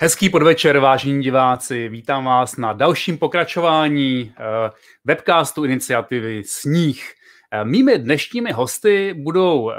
[0.00, 1.88] Hezký podvečer, vážení diváci.
[1.88, 4.70] Vítám vás na dalším pokračování eh,
[5.04, 7.12] webcastu iniciativy Sníh.
[7.50, 9.74] Eh, mými dnešními hosty budou eh,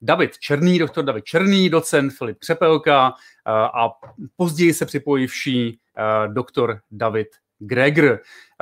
[0.00, 3.14] David Černý, doktor David Černý, docent Filip Křepelka
[3.46, 3.90] a
[4.36, 5.78] později se připojivší
[6.26, 7.28] doktor David
[7.66, 8.20] Gregor.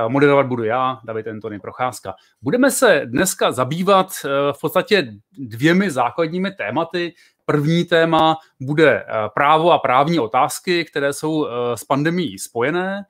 [0.09, 2.15] Moderovat budu já, David Antony Procházka.
[2.43, 4.13] Budeme se dneska zabývat
[4.53, 7.15] v podstatě dvěmi základními tématy.
[7.51, 13.05] První téma bude eh, právo a právní otázky, které jsou eh, s pandemí spojené.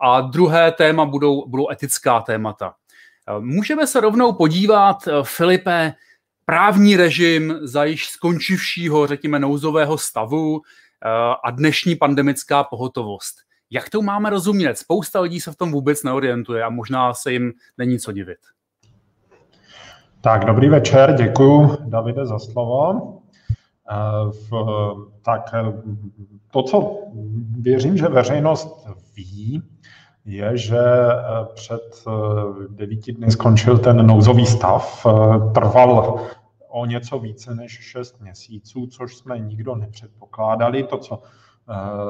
[0.00, 2.74] A druhé téma budou, budou etická témata.
[3.28, 5.94] Eh, můžeme se rovnou podívat, Filipe,
[6.44, 10.62] právní režim za již skončivšího, řekněme, nouzového stavu
[11.44, 13.34] a dnešní pandemická pohotovost.
[13.74, 14.78] Jak to máme rozumět?
[14.78, 18.38] Spousta lidí se v tom vůbec neorientuje a možná se jim není co divit.
[20.20, 23.18] Tak, dobrý večer, děkuji Davide za slovo.
[24.30, 24.50] V,
[25.24, 25.54] tak
[26.50, 26.98] to, co
[27.60, 29.62] věřím, že veřejnost ví,
[30.24, 30.80] je, že
[31.54, 32.04] před
[32.68, 35.06] devíti dny skončil ten nouzový stav.
[35.54, 36.20] Trval
[36.68, 40.82] o něco více než šest měsíců, což jsme nikdo nepředpokládali.
[40.82, 41.22] To, co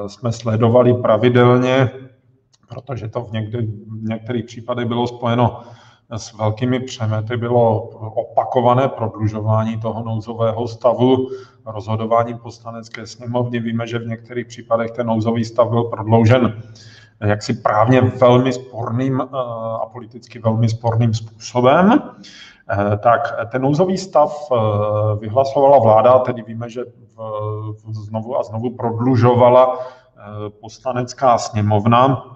[0.07, 1.91] jsme sledovali pravidelně,
[2.69, 5.63] protože to v, někdy, v některých případech bylo spojeno
[6.17, 11.29] s velkými přemety bylo opakované prodlužování toho nouzového stavu
[11.65, 13.59] rozhodováním poslanecké sněmovny.
[13.59, 16.61] Víme, že v některých případech ten nouzový stav byl prodloužen
[17.23, 19.25] jaksi právně velmi sporným eh,
[19.81, 22.01] a politicky velmi sporným způsobem.
[22.69, 24.55] Eh, tak ten nouzový stav eh,
[25.19, 26.81] vyhlasovala vláda, tedy víme, že
[27.91, 29.79] znovu a znovu prodlužovala
[30.61, 32.33] poslanecká sněmovna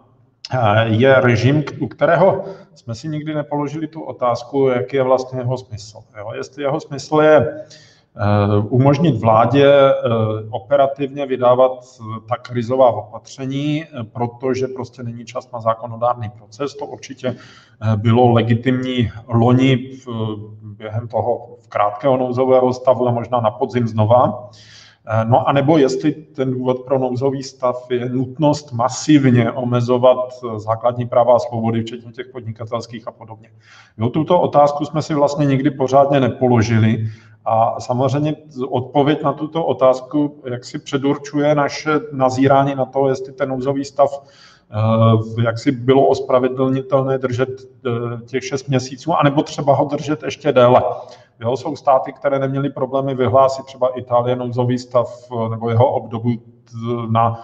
[0.84, 2.44] je režim, u kterého
[2.76, 6.00] jsme si nikdy nepoložili tu otázku, jaký je vlastně jeho smysl.
[6.18, 6.32] Jo?
[6.36, 7.66] Jestli jeho smysl je eh,
[8.70, 9.94] umožnit vládě eh,
[10.50, 11.72] operativně vydávat
[12.30, 16.76] ta krizová opatření, eh, protože prostě není čas na zákonodárný proces.
[16.76, 17.36] To určitě
[17.96, 19.92] bylo legitimní loni
[20.62, 24.50] během toho krátkého nouzového stavu a možná na podzim znova.
[25.10, 30.60] Eh, no a nebo jestli ten důvod pro nouzový stav je nutnost masivně omezovat eh,
[30.60, 33.50] základní práva a svobody, včetně těch podnikatelských a podobně.
[33.98, 37.06] Jo, tuto otázku jsme si vlastně nikdy pořádně nepoložili
[37.48, 38.36] a samozřejmě
[38.70, 44.24] odpověď na tuto otázku jak si předurčuje naše nazírání na to, jestli ten nouzový stav
[44.72, 47.50] eh, jak si bylo ospravedlnitelné držet
[48.26, 50.82] těch šest měsíců, anebo třeba ho držet ještě déle.
[51.40, 56.30] Jo, jsou státy, které neměly problémy vyhlásit třeba Itálie nouzový stav nebo jeho obdobu
[57.10, 57.42] na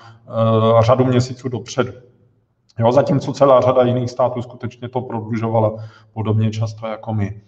[0.82, 1.92] řadu měsíců dopředu.
[2.80, 5.76] Jo, zatímco celá řada jiných států skutečně to prodlužovala
[6.14, 7.42] podobně často jako my.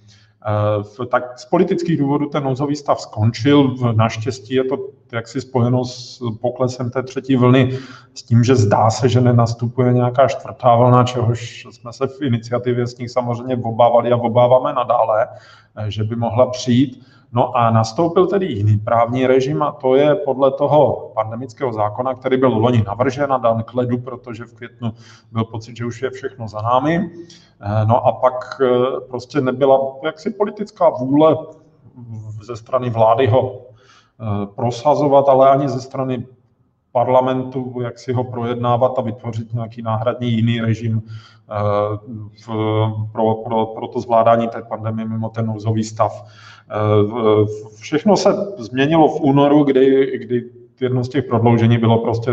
[0.99, 3.75] Uh, tak z politických důvodů ten nouzový stav skončil.
[3.95, 4.77] Naštěstí je to
[5.11, 7.77] jaksi spojeno s poklesem té třetí vlny,
[8.13, 12.87] s tím, že zdá se, že nenastupuje nějaká čtvrtá vlna, čehož jsme se v iniciativě
[12.87, 15.27] s nich samozřejmě obávali a obáváme nadále.
[15.77, 17.05] Eh, že by mohla přijít.
[17.35, 22.37] No a nastoupil tedy jiný právní režim a to je podle toho pandemického zákona, který
[22.37, 24.93] byl loni navržen a dan k ledu, protože v květnu
[25.31, 27.11] byl pocit, že už je všechno za námi.
[27.61, 28.67] Eh, no a pak eh,
[29.09, 31.37] prostě nebyla jaksi politická vůle
[32.43, 33.61] ze strany vlády ho
[34.55, 36.25] prosazovat, ale ani ze strany
[36.95, 41.03] parlamentu, jak si ho projednávat a vytvořit nějaký náhradní jiný režim
[41.51, 41.97] Eh,
[42.45, 42.47] v,
[43.11, 46.25] pro, pro, pro to zvládání té pandemie mimo ten nouzový stav.
[46.71, 47.45] Eh,
[47.79, 50.43] všechno se změnilo v únoru, kdy, kdy
[50.81, 52.31] jedno z těch prodloužení bylo prostě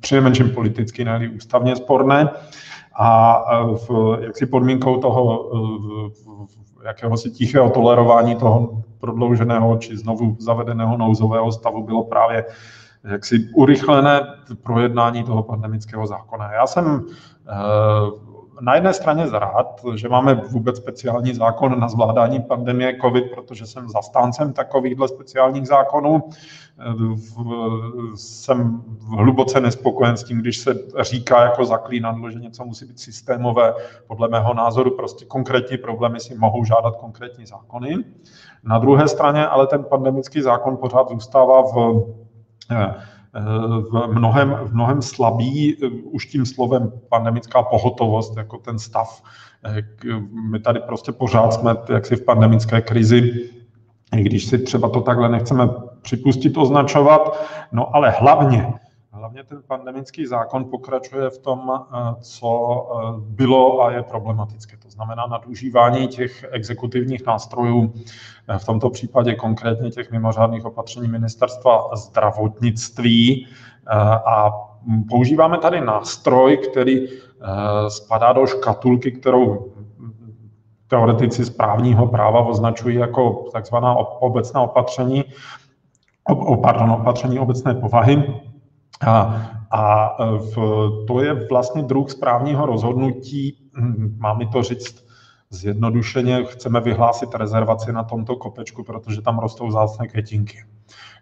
[0.00, 2.30] přinejmenším politicky, ne ústavně sporné.
[2.98, 5.50] A eh, v, jaksi podmínkou toho
[6.84, 12.44] jakéhosi tichého tolerování toho prodlouženého či znovu zavedeného nouzového stavu bylo právě
[13.04, 14.20] jaksi urychlené
[14.62, 16.52] projednání toho pandemického zákona.
[16.52, 17.06] Já jsem
[18.60, 23.88] na jedné straně rád, že máme vůbec speciální zákon na zvládání pandemie COVID, protože jsem
[23.88, 26.22] zastáncem takovýchhle speciálních zákonů.
[28.14, 28.82] Jsem
[29.16, 33.74] hluboce nespokojen s tím, když se říká jako zaklínadlo, že něco musí být systémové.
[34.06, 37.96] Podle mého názoru prostě konkrétní problémy si mohou žádat konkrétní zákony.
[38.64, 42.04] Na druhé straně ale ten pandemický zákon pořád zůstává v
[43.90, 49.22] v mnohem, v mnohem slabý už tím slovem pandemická pohotovost, jako ten stav.
[50.50, 53.50] My tady prostě pořád jsme jaksi v pandemické krizi,
[54.10, 55.68] když si třeba to takhle nechceme
[56.02, 58.74] připustit, označovat, no ale hlavně
[59.18, 62.50] Hlavně ten pandemický zákon pokračuje v tom, eh, co
[62.90, 64.76] eh, bylo a je problematické.
[64.76, 67.92] To znamená nadužívání těch exekutivních nástrojů,
[68.48, 73.46] eh, v tomto případě konkrétně těch mimořádných opatření ministerstva zdravotnictví
[74.26, 74.50] a
[75.08, 77.08] používáme tady nástroj, který
[77.88, 79.72] spadá do škatulky, kterou
[80.88, 85.24] teoretici správního práva označují jako takzvaná obecná opatření,
[86.62, 88.34] pardon, opatření obecné povahy.
[89.06, 89.40] A,
[89.70, 90.54] a v,
[91.06, 95.08] to je vlastně druh správního rozhodnutí, hm, mám to říct
[95.50, 100.64] zjednodušeně, chceme vyhlásit rezervaci na tomto kopečku, protože tam rostou zácné květinky.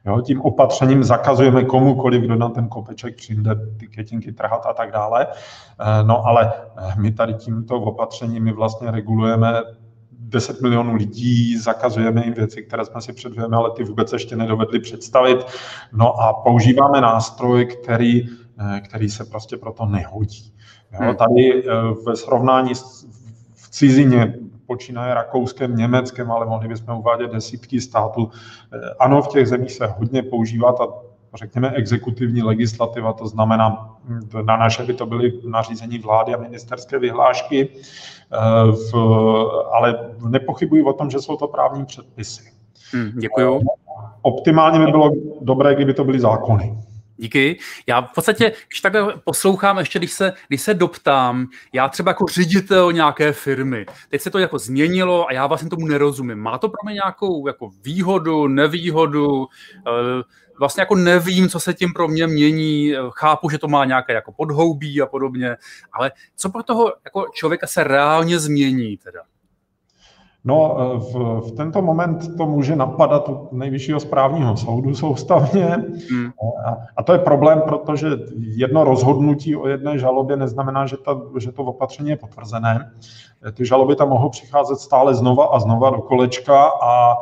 [0.07, 4.93] Jo, tím opatřením zakazujeme komukoliv, kdo na ten kopeček přijde ty květinky trhat a tak
[4.93, 5.27] dále.
[5.27, 6.53] Eh, no ale
[6.99, 9.63] my tady tímto opatřením my vlastně regulujeme
[10.19, 14.81] 10 milionů lidí, zakazujeme jim věci, které jsme si před dvěma lety vůbec ještě nedovedli
[14.81, 15.39] představit.
[15.93, 18.29] No a používáme nástroj, který,
[18.61, 20.53] eh, který se prostě proto nehodí.
[20.93, 21.17] Jo, hmm.
[21.17, 21.65] tady
[22.07, 23.07] ve srovnání s,
[23.55, 24.35] v cizině
[24.67, 28.31] počínaje Rakouskem, Německem, ale mohli bychom uvádět desítky států.
[28.73, 30.87] Eh, ano, v těch zemích se hodně používá ta
[31.35, 36.99] řekněme, exekutivní legislativa, to znamená, hm, na naše by to byly nařízení vlády a ministerské
[36.99, 38.37] vyhlášky, eh,
[38.73, 38.95] v,
[39.73, 42.53] ale nepochybuji o tom, že jsou to právní předpisy.
[42.93, 43.61] Hmm, děkuju.
[44.23, 46.79] Optimálně by bylo dobré, kdyby to byly zákony.
[47.17, 47.59] Díky.
[47.87, 52.27] Já v podstatě, když takhle poslouchám, ještě když se, když se doptám, já třeba jako
[52.27, 56.39] ředitel nějaké firmy, teď se to jako změnilo a já vlastně tomu nerozumím.
[56.39, 59.47] Má to pro mě nějakou jako výhodu, nevýhodu?
[60.59, 64.33] Vlastně jako nevím, co se tím pro mě mění, chápu, že to má nějaké jako
[64.33, 65.57] podhoubí a podobně,
[65.93, 69.21] ale co pro toho jako člověka se reálně změní teda?
[70.47, 75.65] No, eh, v, v tento moment to může napadat u nejvyššího správního soudu soustavně.
[76.11, 76.31] Hmm.
[76.67, 81.53] A, a to je problém, protože jedno rozhodnutí o jedné žalobě neznamená, že, ta, že
[81.53, 82.93] to opatření je potvrzené.
[83.55, 87.17] Ty žaloby tam mohou přicházet stále znova a znova do kolečka a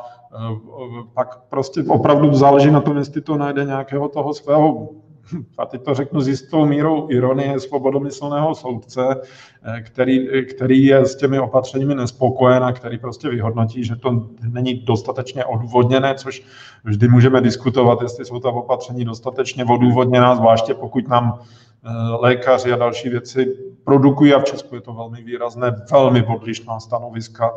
[1.14, 4.88] pak prostě opravdu záleží na tom, jestli to najde nějakého toho svého
[5.58, 9.20] a teď to řeknu s jistou mírou ironie svobodomyslného soudce,
[9.64, 14.74] eh, který, který je s těmi opatřeními nespokojen a který prostě vyhodnotí, že to není
[14.74, 16.42] dostatečně odůvodněné, což
[16.84, 21.90] vždy můžeme diskutovat, jestli jsou ta opatření dostatečně odůvodněná, zvláště pokud nám eh,
[22.20, 27.54] lékaři a další věci produkují a v Česku je to velmi výrazné, velmi odlišná stanoviska.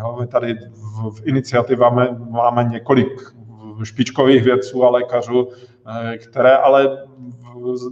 [0.00, 0.54] Jo, my tady
[1.10, 3.08] v, iniciativě máme, máme několik
[3.84, 5.48] špičkových vědců a lékařů,
[6.28, 7.06] které ale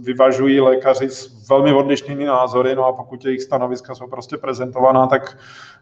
[0.03, 5.37] vyvažují lékaři s velmi odlišnými názory, no a pokud jejich stanoviska jsou prostě prezentovaná, tak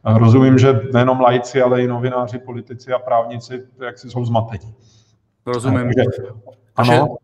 [0.06, 4.76] eh, rozumím, že nejenom lajci, ale i novináři, politici a právníci jak si jsou zmatení.
[5.46, 5.92] Rozumím.
[6.76, 7.16] Ano.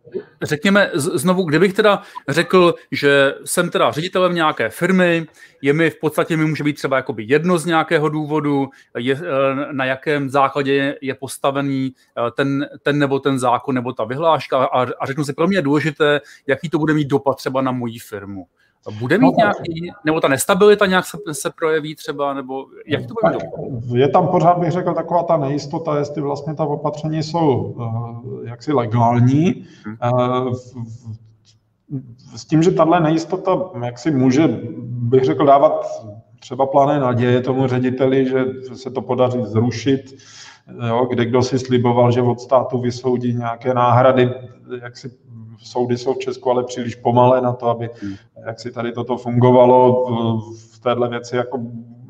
[0.41, 5.25] řekněme znovu, kdybych teda řekl, že jsem teda ředitelem nějaké firmy,
[5.61, 9.73] je mi v podstatě mi může být třeba jakoby jedno z nějakého důvodu, je, eh,
[9.73, 14.81] na jakém základě je postavený eh, ten, ten nebo ten zákon nebo ta vyhláška a,
[14.99, 17.99] a řeknu si, pro mě je důležité, jaký to bude mít dopad třeba na moji
[17.99, 18.47] firmu.
[18.99, 23.13] Bude mít no, nějaký, nebo ta nestabilita nějak se, se projeví třeba, nebo jak to
[23.23, 23.37] bude
[23.99, 28.73] Je tam pořád, bych řekl, taková ta nejistota, jestli vlastně ta opatření jsou uh, jaksi
[28.73, 29.65] legální.
[30.13, 30.53] Uh,
[32.35, 34.47] s tím, že tahle nejistota jak si může,
[34.85, 35.85] bych řekl, dávat
[36.39, 40.15] třeba plané naděje tomu řediteli, že se to podaří zrušit,
[40.87, 44.33] jo, kde kdo si sliboval, že od státu vysoudí nějaké náhrady,
[44.81, 45.11] jak si
[45.57, 48.15] soudy jsou v Česku ale příliš pomalé na to, aby hmm.
[48.45, 50.05] jak si tady toto fungovalo
[50.71, 51.59] v téhle věci jako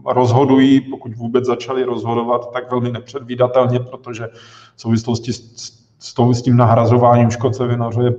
[0.05, 4.27] rozhodují, pokud vůbec začali rozhodovat, tak velmi nepředvídatelně, protože
[4.75, 8.13] v souvislosti s, s, tím nahrazováním škod se vynořuje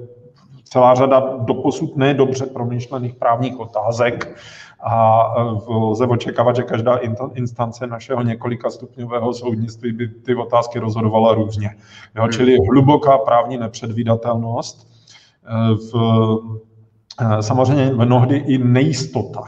[0.64, 4.36] celá řada doposud nedobře promyšlených právních otázek
[4.84, 5.24] a
[5.68, 6.98] lze očekávat, že každá
[7.34, 11.70] instance našeho několika stupňového soudnictví by ty otázky rozhodovala různě.
[12.16, 14.91] Jo, čili hluboká právní nepředvídatelnost
[15.92, 15.94] v,
[17.20, 19.44] eh, samozřejmě mnohdy i nejistota.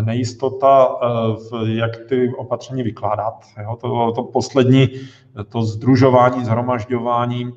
[0.00, 3.34] Nejistota, eh, v, jak ty opatření vykládat.
[3.62, 4.88] Jo, to, to poslední,
[5.48, 7.52] to združování, zhromažďování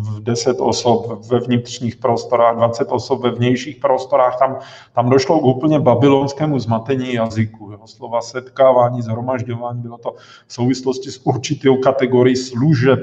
[0.00, 4.58] v 10 osob ve vnitřních prostorách, 20 osob ve vnějších prostorách, tam,
[4.92, 7.72] tam došlo k úplně babylonskému zmatení jazyku.
[7.72, 10.14] Jo, slova setkávání, zhromažďování, bylo to
[10.46, 13.00] v souvislosti s určitou kategorií služeb,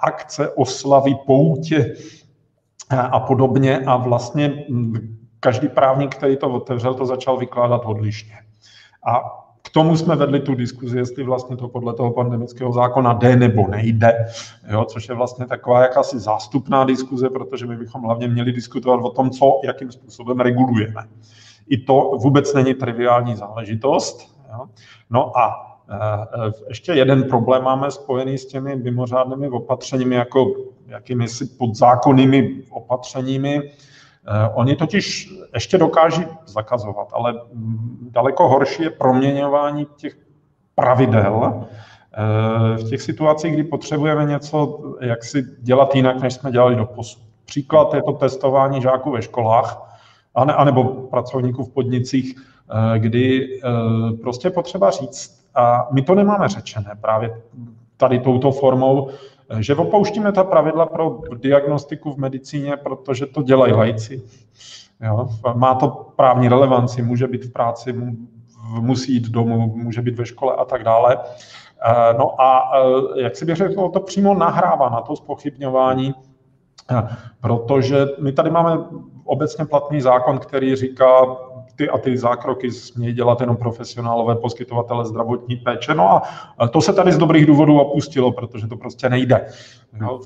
[0.00, 1.94] akce, oslavy, poutě,
[2.98, 3.78] a podobně.
[3.78, 4.64] A vlastně
[5.40, 8.34] každý právník, který to otevřel, to začal vykládat odlišně.
[9.06, 9.20] A
[9.62, 13.68] k tomu jsme vedli tu diskuzi, jestli vlastně to podle toho pandemického zákona jde nebo
[13.68, 14.26] nejde,
[14.68, 19.10] jo, což je vlastně taková jakási zástupná diskuze, protože my bychom hlavně měli diskutovat o
[19.10, 21.02] tom, co, jakým způsobem regulujeme.
[21.68, 24.36] I to vůbec není triviální záležitost.
[24.52, 24.66] Jo.
[25.10, 30.54] No a Eh, ještě jeden problém máme spojený s těmi mimořádnými opatřeními, jako
[30.90, 33.60] jakými si podzákonnými opatřeními.
[34.54, 37.34] Oni totiž ještě dokáží zakazovat, ale
[38.10, 40.18] daleko horší je proměňování těch
[40.74, 41.64] pravidel
[42.76, 47.22] v těch situacích, kdy potřebujeme něco jak si dělat jinak, než jsme dělali do posud.
[47.44, 49.96] Příklad je to testování žáků ve školách,
[50.34, 52.34] anebo pracovníků v podnicích,
[52.98, 53.48] kdy
[54.22, 57.42] prostě potřeba říct, a my to nemáme řečené právě
[57.96, 59.10] tady touto formou,
[59.58, 64.22] že opouštíme ta pravidla pro diagnostiku v medicíně, protože to dělají lajci.
[65.00, 65.28] Jo?
[65.54, 67.94] Má to právní relevanci, může být v práci,
[68.80, 71.18] musí jít domů, může být ve škole a tak dále.
[71.86, 76.14] Eh, no a eh, jak si bych řekl, to přímo nahrává na to spochybňování,
[76.90, 77.08] eh,
[77.40, 78.78] protože my tady máme
[79.24, 81.22] obecně platný zákon, který říká,
[81.80, 85.94] ty a ty zákroky smějí dělat jenom profesionálové poskytovatele zdravotní péče.
[85.94, 86.22] No
[86.58, 89.46] a to se tady z dobrých důvodů opustilo, protože to prostě nejde.
[90.00, 90.20] No,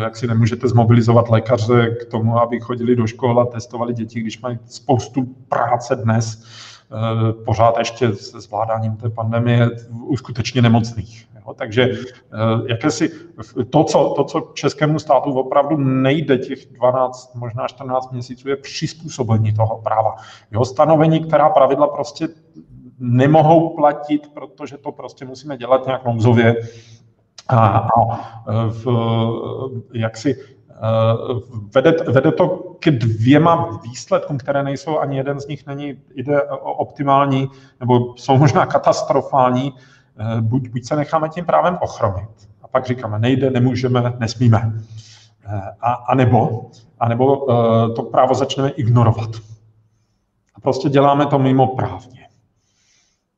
[0.00, 4.40] jak si nemůžete zmobilizovat lékaře k tomu, aby chodili do škol a testovali děti, když
[4.40, 6.44] mají spoustu práce dnes,
[7.44, 9.68] pořád ještě se zvládáním té pandemie
[10.16, 11.26] skutečně nemocných.
[11.34, 12.36] Jo, takže eh,
[12.68, 13.10] jakési
[13.70, 19.52] to co, to, co českému státu opravdu nejde těch 12, možná 14 měsíců, je přizpůsobení
[19.52, 20.16] toho práva.
[20.50, 22.28] Jo, stanovení, která pravidla prostě
[22.98, 26.56] nemohou platit, protože to prostě musíme dělat nějak nouzově.
[27.48, 27.88] A, a
[28.68, 28.86] v,
[29.92, 30.59] jak si eh,
[31.74, 32.48] vede, vede to
[32.80, 38.66] k dvěma výsledkům, které nejsou, ani jeden z nich není ide optimální, nebo jsou možná
[38.66, 39.74] katastrofální.
[40.18, 42.28] Eh, buď, buď se necháme tím právem ochromit
[42.62, 44.72] a pak říkáme, nejde, nemůžeme, nesmíme.
[45.46, 49.30] Eh, a, a nebo, a nebo uh, to právo začneme ignorovat.
[50.54, 52.20] A prostě děláme to mimo právně.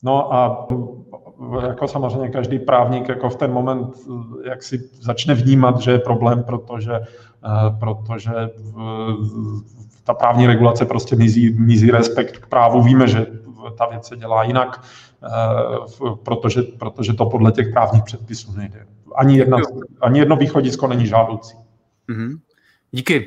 [0.02, 0.66] No a
[1.66, 3.96] jako samozřejmě každý právník jako v ten moment
[4.44, 7.00] jak si začne vnímat, že je problém, protože,
[7.80, 8.30] protože
[10.04, 12.82] ta právní regulace prostě mizí, mizí respekt k právu.
[12.82, 13.26] Víme, že
[13.78, 14.84] ta věc se dělá jinak,
[15.24, 15.28] eh,
[16.22, 18.86] protože, protože to podle těch právních předpisů nejde.
[19.14, 19.58] Ani, jedna,
[20.00, 21.56] ani jedno východisko není žádoucí.
[22.08, 22.38] Mm-hmm.
[22.90, 23.26] Díky.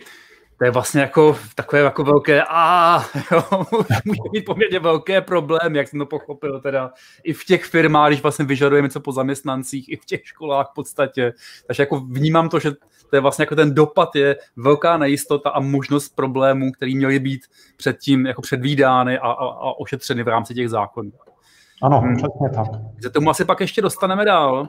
[0.58, 3.00] To je vlastně jako takové jako velké a
[4.06, 6.92] může být poměrně velké problém, jak jsem to pochopil teda
[7.24, 10.76] i v těch firmách, když vlastně vyžadujeme něco po zaměstnancích, i v těch školách v
[10.76, 11.34] podstatě.
[11.68, 12.72] Takže jako vnímám to, že
[13.16, 17.42] to je vlastně jako ten dopad je velká nejistota a možnost problémů, který měly být
[17.78, 21.12] předtím jako předvídány a, a, a ošetřeny v rámci těch zákonů.
[21.84, 22.16] Ano, hmm.
[22.16, 22.68] přesně tak.
[23.10, 24.62] K tomu asi pak ještě dostaneme dál.
[24.62, 24.68] Uh,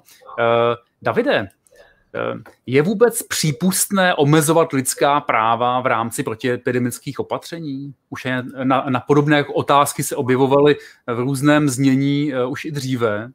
[1.03, 7.95] Davide, uh, je vůbec přípustné omezovat lidská práva v rámci protiepidemických opatření?
[8.11, 10.76] Už je na, na podobné otázky se objevovaly
[11.07, 13.31] v různém znění uh, už i dříve.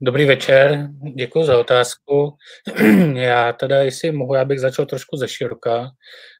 [0.00, 2.36] Dobrý večer, děkuji za otázku.
[3.14, 5.90] Já teda, jestli mohu, já bych začal trošku ze široka.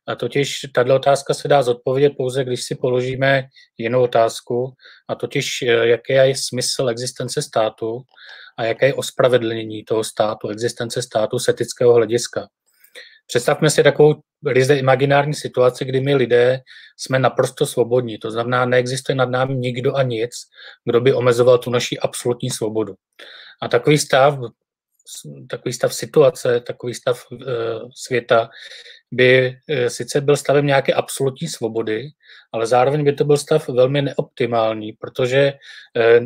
[0.07, 3.45] A totiž tato otázka se dá zodpovědět pouze, když si položíme
[3.79, 4.75] jinou otázku,
[5.09, 8.03] a totiž jaký je smysl existence státu
[8.59, 12.49] a jaké je ospravedlnění toho státu, existence státu z etického hlediska.
[13.27, 14.15] Představme si takovou
[14.47, 16.61] ryze imaginární situaci, kdy my lidé
[16.97, 18.19] jsme naprosto svobodní.
[18.19, 20.31] To znamená, neexistuje nad námi nikdo a nic,
[20.85, 22.95] kdo by omezoval tu naši absolutní svobodu.
[23.63, 24.39] A takový stav,
[25.51, 27.39] takový stav situace, takový stav uh,
[27.95, 28.51] světa
[29.11, 32.09] by uh, sice byl stavem nějaké absolutní svobody,
[32.53, 35.53] ale zároveň by to byl stav velmi neoptimální, protože
[35.97, 36.21] Eh,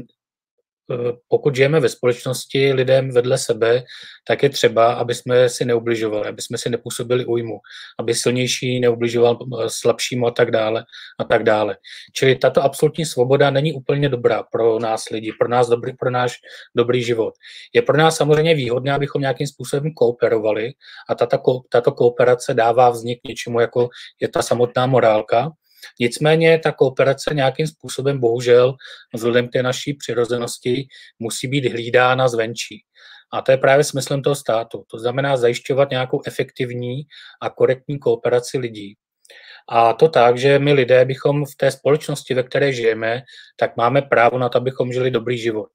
[1.29, 3.83] pokud žijeme ve společnosti lidem vedle sebe,
[4.29, 7.59] tak je třeba, aby jsme si neubližovali, aby jsme si nepůsobili újmu,
[7.99, 10.85] aby silnější neubližoval eh, slabšímu a tak dále
[11.19, 11.77] a tak dále.
[12.13, 16.37] Čili tato absolutní svoboda není úplně dobrá pro nás lidi, pro nás dobrý, pro náš
[16.77, 17.35] dobrý život.
[17.75, 20.73] Je pro nás samozřejmě výhodné, abychom nějakým způsobem kooperovali
[21.09, 21.39] a tato,
[21.71, 23.89] tato kooperace dává vznik něčemu, jako
[24.21, 25.51] je ta samotná morálka,
[26.01, 28.75] Nicméně ta kooperace nějakým způsobem, bohužel,
[29.15, 30.87] vzhledem k té naší přirozenosti,
[31.19, 32.85] musí být hlídána zvenčí.
[33.33, 34.85] A to je právě smyslem toho státu.
[34.91, 37.03] To znamená zajišťovat nějakou efektivní
[37.43, 38.95] a korektní kooperaci lidí.
[39.69, 43.23] A to tak, že my lidé bychom v té společnosti, ve které žijeme,
[43.57, 45.71] tak máme právo na to, abychom žili dobrý život.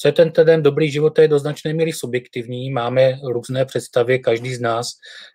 [0.00, 4.18] Co je ten, ten dobrý život, to je do značné míry subjektivní, máme různé představy,
[4.18, 4.86] každý z nás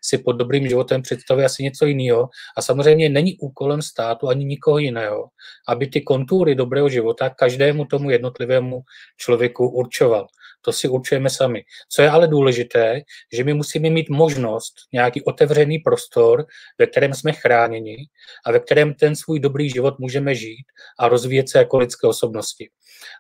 [0.02, 4.78] si pod dobrým životem představuje asi něco jiného a samozřejmě není úkolem státu ani nikoho
[4.78, 5.28] jiného,
[5.68, 8.82] aby ty kontury dobrého života každému tomu jednotlivému
[9.18, 10.28] člověku určoval.
[10.66, 11.64] To si určujeme sami.
[11.90, 13.02] Co je ale důležité,
[13.34, 16.46] že my musíme mít možnost, nějaký otevřený prostor,
[16.80, 17.98] ve kterém jsme chráněni
[18.46, 20.66] a ve kterém ten svůj dobrý život můžeme žít
[21.00, 22.70] a rozvíjet se jako lidské osobnosti.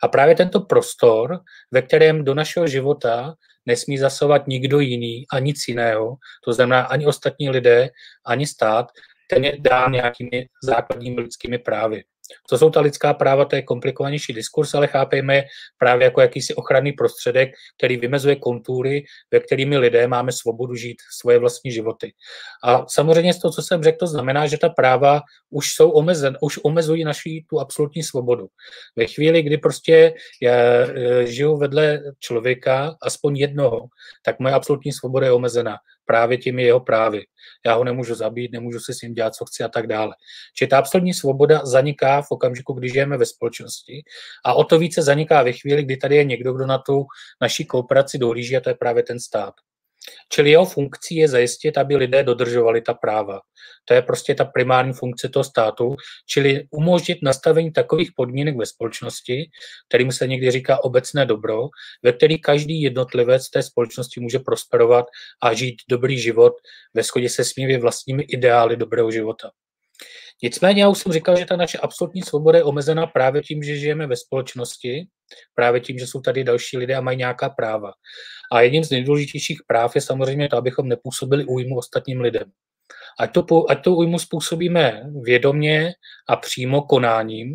[0.04, 1.40] A právě tento prostor,
[1.72, 3.36] ve kterém do našeho života
[3.66, 7.90] nesmí zasovat nikdo jiný a nic jiného, to znamená ani ostatní lidé,
[8.26, 8.92] ani stát,
[9.30, 12.04] ten je dán nějakými základními lidskými právy.
[12.50, 15.44] Co jsou ta lidská práva, to je komplikovanější diskurs, ale chápejme
[15.78, 21.40] právě jako jakýsi ochranný prostředek, který vymezuje kontury, ve kterými lidé máme svobodu žít svoje
[21.40, 22.14] vlastní životy.
[22.64, 26.38] A samozřejmě z toho, co jsem řekl, to znamená, že ta práva už jsou omezen,
[26.42, 28.48] už omezují naši tu absolutní svobodu.
[28.96, 33.88] Ve chvíli, kdy prostě já e, žiju vedle člověka, aspoň jednoho,
[34.26, 37.24] tak moje absolutní svoboda je omezena právě těmi jeho právy.
[37.66, 40.16] Já ho nemůžu zabít, nemůžu si s ním dělat, co chci a tak dále.
[40.56, 44.04] Či ta absolutní svoboda zaniká v okamžiku, kdy žijeme ve společnosti
[44.46, 47.06] a o to více zaniká ve chvíli, kdy tady je někdo, kdo na tu
[47.42, 49.54] naší kooperaci dohlíží a to je právě ten stát.
[50.30, 53.40] Čili jeho funkcí je zajistit, aby lidé dodržovali ta práva.
[53.86, 55.96] To je prostě ta primární funkce toho státu,
[56.28, 59.50] čili umožnit nastavení takových podmínek ve společnosti,
[59.90, 61.68] kterým se někdy říká obecné dobro,
[62.04, 65.06] ve který každý jednotlivec té společnosti může prosperovat
[65.42, 66.54] a žít dobrý život
[66.94, 69.52] ve shodě se svými vlastními ideály dobrého života.
[70.44, 73.78] Nicméně já už jsem říkal, že ta naše absolutní svoboda je omezena právě tím, že
[73.78, 75.08] žijeme ve společnosti,
[75.56, 77.92] právě tím, že jsou tady další lidé a mají nějaká práva.
[78.52, 82.52] A jedním z nejdůležitějších práv je samozřejmě to, abychom nepůsobili újmu ostatním lidem.
[83.20, 85.94] Ať to, ať to újmu způsobíme vědomě
[86.30, 87.54] a přímo konáním,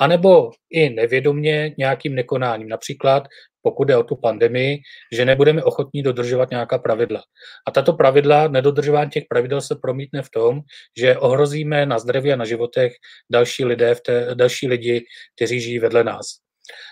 [0.00, 2.68] anebo i nevědomě nějakým nekonáním.
[2.68, 3.22] Například
[3.62, 4.78] pokud jde o tu pandemii,
[5.12, 7.22] že nebudeme ochotní dodržovat nějaká pravidla.
[7.68, 10.60] A tato pravidla, nedodržování těch pravidel se promítne v tom,
[10.98, 12.92] že ohrozíme na zdraví a na životech
[13.30, 15.04] další, lidé v té, další lidi,
[15.36, 16.26] kteří žijí vedle nás.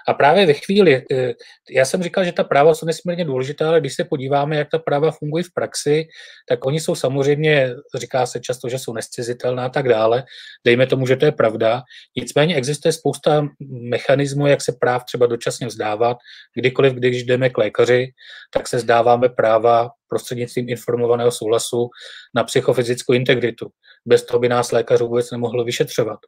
[0.09, 1.33] A právě ve chvíli, eh,
[1.71, 4.79] já jsem říkal, že ta práva jsou nesmírně důležitá, ale když se podíváme, jak ta
[4.79, 6.09] práva fungují v praxi,
[6.49, 10.25] tak oni jsou samozřejmě, říká se často, že jsou nescizitelná a tak dále.
[10.65, 11.83] Dejme tomu, že to je pravda.
[12.17, 13.49] Nicméně existuje spousta
[13.91, 16.17] mechanismů, jak se práv třeba dočasně vzdávat.
[16.55, 18.13] Kdykoliv, když jdeme k lékaři,
[18.51, 21.89] tak se zdáváme práva prostřednictvím informovaného souhlasu
[22.35, 23.69] na psychofyzickou integritu.
[24.07, 26.19] Bez toho by nás lékař vůbec nemohlo vyšetřovat.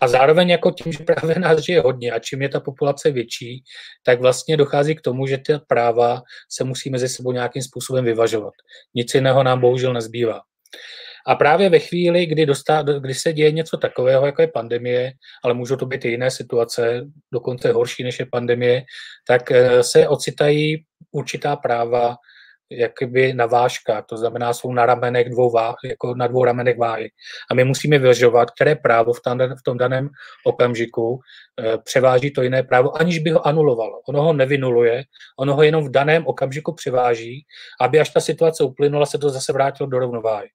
[0.00, 3.62] A zároveň jako tím, že právě nás žije hodně a čím je ta populace větší,
[4.04, 8.54] tak vlastně dochází k tomu, že ty práva se musí mezi sebou nějakým způsobem vyvažovat.
[8.94, 10.40] Nic jiného nám bohužel nezbývá.
[11.26, 15.12] A právě ve chvíli, kdy, dostá, kdy se děje něco takového, jako je pandemie,
[15.44, 18.82] ale můžou to být i jiné situace, dokonce horší než je pandemie,
[19.26, 22.16] tak eh, se ocitají určitá práva
[22.70, 27.10] jakoby na vážkách, to znamená, jsou na ramenech dvou váh, jako na dvou ramenech váhy.
[27.50, 30.08] A my musíme vyvažovat, které právo v, tam, v tom daném
[30.44, 31.20] okamžiku
[31.60, 34.00] e, převáží to jiné právo, aniž by ho anulovalo.
[34.08, 35.02] Ono ho nevinuluje,
[35.38, 37.44] ono ho jenom v daném okamžiku převáží,
[37.80, 40.48] aby až ta situace uplynula, se to zase vrátilo do rovnováhy.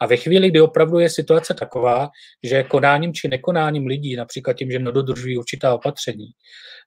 [0.00, 2.08] A ve chvíli, kdy opravdu je situace taková,
[2.42, 6.26] že konáním či nekonáním lidí, například tím, že nedodržují určitá opatření,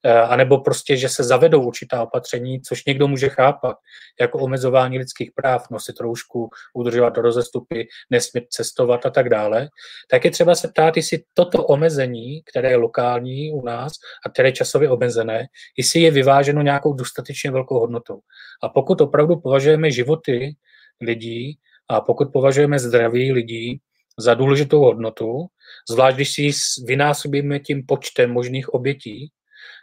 [0.04, 3.78] eh, anebo prostě, že se zavedou určitá opatření, což někdo může chápat
[4.22, 9.70] jako omezování lidských práv, nosit roušku, udržovat rozestupy, nesmít cestovat a tak dále,
[10.12, 13.94] tak je třeba se ptát, jestli toto omezení, které je lokální u nás
[14.26, 18.20] a které je časově omezené, jestli je vyváženo nějakou dostatečně velkou hodnotou.
[18.64, 20.56] A pokud opravdu považujeme životy
[21.02, 21.58] lidí
[21.90, 23.80] a pokud považujeme zdraví lidí
[24.20, 25.48] za důležitou hodnotu,
[25.90, 26.52] zvlášť když si
[26.86, 29.32] vynásobíme tím počtem možných obětí,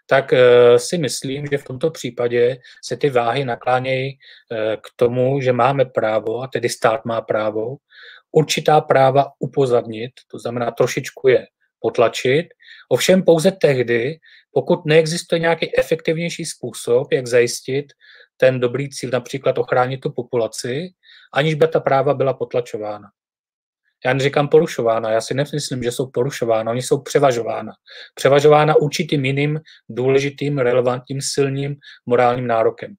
[0.06, 5.40] tak eh, si myslím, že v tomto případě se ty váhy naklánějí eh, k tomu,
[5.40, 7.76] že máme právo, a tedy stát má právo,
[8.32, 11.46] určitá práva upozadnit, to znamená trošičku je
[11.80, 12.46] potlačit,
[12.88, 14.18] ovšem pouze tehdy,
[14.52, 17.86] pokud neexistuje nějaký efektivnější způsob, jak zajistit
[18.36, 20.88] ten dobrý cíl, například ochránit tu populaci,
[21.32, 23.08] aniž by ta práva byla potlačována.
[24.04, 27.72] Já neříkám porušována, já si nemyslím, že jsou porušována, oni jsou převažována.
[28.14, 32.94] Převažována určitým jiným důležitým, relevantním, silným morálním nárokem.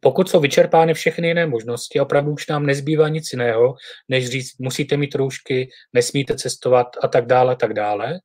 [0.00, 3.74] Pokud jsou vyčerpány všechny jiné možnosti, opravdu už nám nezbývá nic jiného,
[4.08, 8.18] než říct, musíte mít roušky, nesmíte cestovat a tak dále, a tak dále,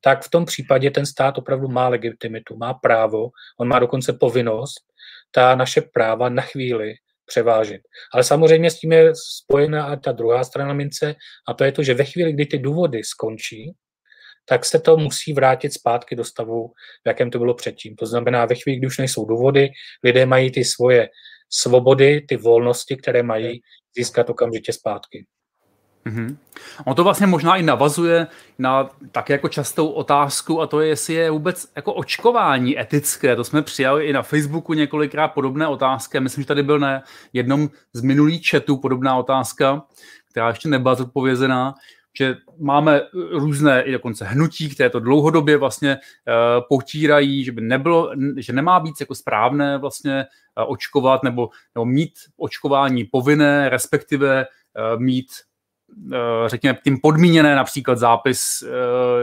[0.00, 3.30] tak v tom případě ten stát opravdu má legitimitu, má právo,
[3.60, 4.80] on má dokonce povinnost
[5.30, 6.94] ta naše práva na chvíli
[7.32, 7.80] převážit.
[8.14, 11.14] Ale samozřejmě s tím je spojená ta druhá strana mince
[11.48, 13.72] a to je to, že ve chvíli, kdy ty důvody skončí,
[14.44, 16.68] tak se to musí vrátit zpátky do stavu,
[17.04, 17.96] v jakém to bylo předtím.
[17.96, 19.68] To znamená, ve chvíli, kdy už nejsou důvody,
[20.04, 21.08] lidé mají ty svoje
[21.50, 23.60] svobody, ty volnosti, které mají
[23.96, 25.26] získat okamžitě zpátky.
[26.06, 26.36] Mm-hmm.
[26.84, 28.26] On to vlastně možná i navazuje
[28.58, 33.36] na tak jako častou otázku a to je, jestli je vůbec jako očkování etické.
[33.36, 36.20] To jsme přijali i na Facebooku několikrát podobné otázky.
[36.20, 39.82] Myslím, že tady byl na jednom z minulých chatů podobná otázka,
[40.30, 41.74] která ještě nebyla zodpovězená.
[42.18, 48.12] že máme různé i dokonce hnutí, které to dlouhodobě vlastně uh, potírají, že by nebylo,
[48.36, 50.24] že nemá být jako správné vlastně
[50.58, 55.26] uh, očkovat nebo, nebo mít očkování povinné, respektive uh, mít
[56.46, 58.40] řekněme, tím podmíněné například zápis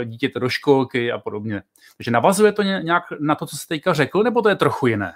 [0.06, 1.62] dítěte do školky a podobně.
[1.98, 5.14] Takže navazuje to nějak na to, co jste teďka řekl, nebo to je trochu jiné?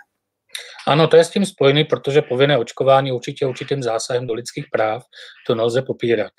[0.88, 5.06] Ano, to je s tím spojený, protože povinné očkování určitě určitým zásahem do lidských práv,
[5.48, 6.32] to nelze popírat.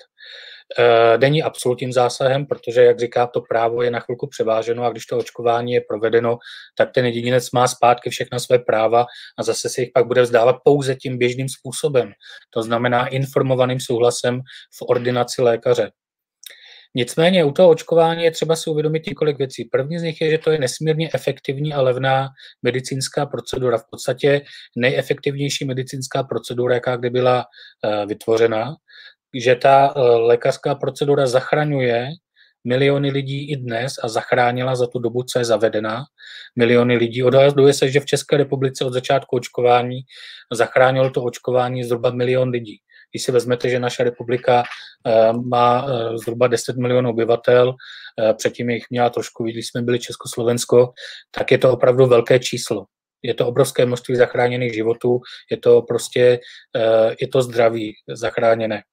[0.79, 5.05] E, není absolutním zásahem, protože, jak říká, to právo je na chvilku převáženo a když
[5.05, 6.37] to očkování je provedeno,
[6.77, 9.05] tak ten jedinec má zpátky všechna své práva
[9.39, 12.11] a zase si jich pak bude vzdávat pouze tím běžným způsobem.
[12.49, 14.39] To znamená informovaným souhlasem
[14.79, 15.91] v ordinaci lékaře.
[16.97, 19.65] Nicméně u toho očkování je třeba si uvědomit několik věcí.
[19.65, 22.27] První z nich je, že to je nesmírně efektivní a levná
[22.61, 23.77] medicínská procedura.
[23.77, 24.41] V podstatě
[24.75, 27.45] nejefektivnější medicínská procedura, jaká kdy byla
[27.83, 28.75] uh, vytvořena,
[29.35, 32.09] že ta uh, lékařská procedura zachraňuje
[32.67, 36.03] miliony lidí i dnes a zachránila za tu dobu, co je zavedená,
[36.55, 37.23] miliony lidí.
[37.23, 39.99] Odhaduje se, že v České republice od začátku očkování
[40.53, 42.77] zachránilo to očkování zhruba milion lidí.
[43.11, 44.63] Když si vezmete, že naše republika
[45.07, 47.75] eh, má eh, zhruba 10 milionů obyvatel,
[48.19, 50.93] eh, předtím jich měla trošku když jsme byli Československo,
[51.31, 52.85] tak je to opravdu velké číslo.
[53.23, 55.19] Je to obrovské množství zachráněných životů,
[55.51, 56.39] je to prostě,
[57.21, 58.83] je to zdraví zachráněné.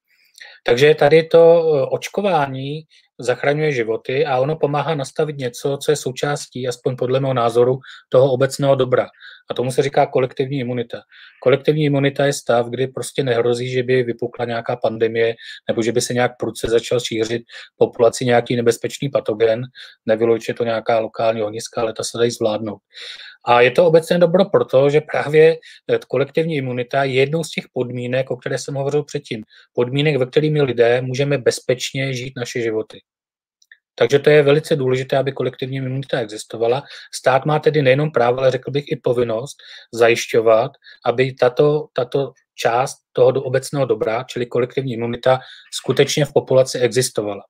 [0.67, 2.83] Takže tady to očkování
[3.21, 7.79] zachraňuje životy a ono pomáhá nastavit něco, co je součástí, aspoň podle mého názoru,
[8.09, 9.07] toho obecného dobra.
[9.51, 11.01] A tomu se říká kolektivní imunita.
[11.43, 15.35] Kolektivní imunita je stav, kdy prostě nehrozí, že by vypukla nějaká pandemie
[15.69, 17.43] nebo že by se nějak prudce začal šířit
[17.77, 19.63] populaci nějaký nebezpečný patogen.
[20.07, 22.79] Nevylučuje to nějaká lokální ohniska, ale ta se dají zvládnout.
[23.45, 25.57] A je to obecně dobro proto, že právě
[25.93, 29.45] eh, kolektivní imunita je jednou z těch podmínek, o které jsem hovořil předtím.
[29.73, 33.01] Podmínek, ve kterými lidé můžeme bezpečně žít naše životy.
[33.95, 36.83] Takže to je velice důležité, aby kolektivní imunita existovala.
[37.15, 39.57] Stát má tedy nejenom právo, ale řekl bych i povinnost
[39.95, 40.71] zajišťovat,
[41.07, 45.41] aby tato, tato část toho obecného dobra, čili kolektivní imunita,
[45.73, 47.43] skutečně v populaci existovala.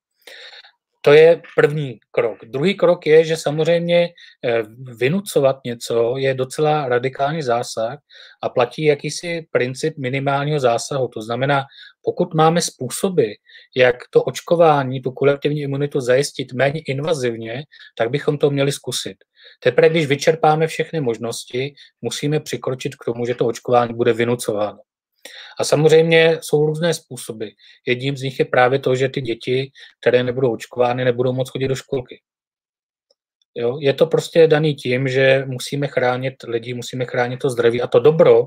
[1.05, 2.39] To je první krok.
[2.45, 4.09] Druhý krok je, že samozřejmě
[4.45, 4.63] eh,
[4.99, 7.99] vynucovat něco je docela radikální zásah
[8.43, 11.09] a platí jakýsi princip minimálního zásahu.
[11.09, 11.65] To znamená,
[12.03, 13.33] pokud máme způsoby,
[13.77, 17.65] jak to očkování, tu kolektivní imunitu zajistit méně invazivně,
[17.99, 19.17] tak bychom to měli zkusit.
[19.61, 24.79] Teprve, když vyčerpáme všechny možnosti, musíme přikročit k tomu, že to očkování bude vynucováno.
[25.61, 27.47] A samozřejmě jsou různé způsoby.
[27.87, 31.69] Jedním z nich je právě to, že ty děti, které nebudou očkovány, nebudou moc chodit
[31.69, 32.21] do školky.
[33.55, 33.79] Jo?
[33.81, 38.01] Je to prostě daný tím, že musíme chránit lidi, musíme chránit to zdraví a to
[38.01, 38.47] dobro.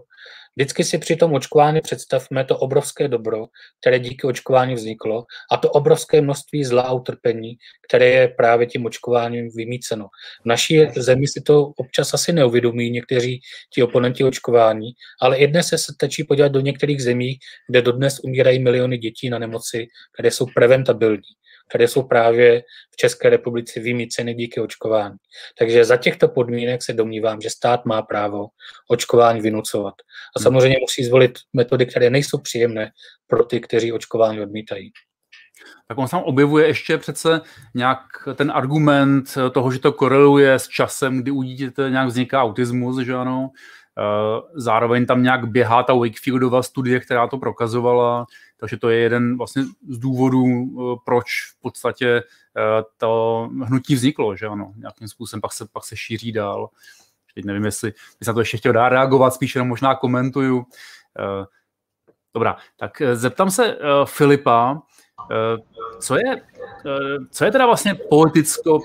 [0.58, 3.46] Vždycky si při tom očkování představme to obrovské dobro,
[3.82, 7.56] které díky očkování vzniklo a to obrovské množství zla a utrpení,
[7.88, 10.06] které je právě tím očkováním vymíceno.
[10.44, 13.40] V naší zemi si to občas asi neuvědomí někteří
[13.74, 14.92] ti oponenti očkování,
[15.22, 17.38] ale i dnes se stačí podívat do některých zemí,
[17.70, 21.36] kde dodnes umírají miliony dětí na nemoci, které jsou preventabilní
[21.70, 25.16] které jsou právě v České republice vymíceny díky očkování.
[25.60, 28.48] Takže za těchto podmínek se domnívám, že stát má právo
[28.90, 29.94] očkování vynucovat.
[30.36, 32.92] A samozřejmě musí zvolit metody, které nejsou příjemné
[33.28, 34.92] pro ty, kteří očkování odmítají.
[35.88, 37.42] Tak on sám objevuje ještě přece
[37.74, 38.00] nějak
[38.36, 43.14] ten argument toho, že to koreluje s časem, kdy u dítěte nějak vzniká autismus, že
[43.14, 43.50] ano.
[44.00, 48.26] Eh, zároveň tam nějak běhá ta Wakefieldova studie, která to prokazovala,
[48.66, 51.26] takže to je jeden vlastně z důvodů, eh, proč
[51.58, 56.32] v podstatě eh, to hnutí vzniklo, že ano, nějakým způsobem pak se, pak se šíří
[56.32, 56.70] dál.
[57.36, 60.66] Teď nevím, jestli by se na to ještě chtěl dá reagovat, spíš jenom možná komentuju.
[62.34, 64.82] Dobrá, tak zeptám se Filipa,
[66.00, 66.42] co je,
[67.30, 68.80] co je teda vlastně politicko,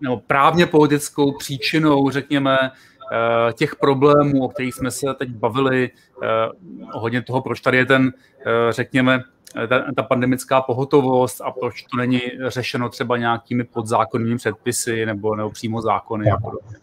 [0.00, 2.97] nebo právně politickou příčinou, řekněme, Eh,
[3.52, 5.90] těch problémů, o kterých jsme se teď bavili,
[6.22, 6.26] eh,
[6.92, 8.12] hodně toho, proč tady je ten,
[8.46, 9.20] eh, řekněme,
[9.68, 15.50] ta, ta pandemická pohotovost a proč to není řešeno třeba nějakými podzákonnými předpisy nebo, nebo
[15.50, 16.76] přímo zákony a podobně.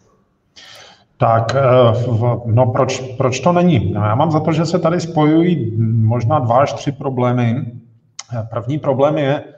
[1.16, 1.56] Tak,
[2.46, 3.92] no proč, proč to není?
[3.92, 7.64] No, já mám za to, že se tady spojují možná dva až tři problémy.
[8.50, 9.55] První problém je, Eh,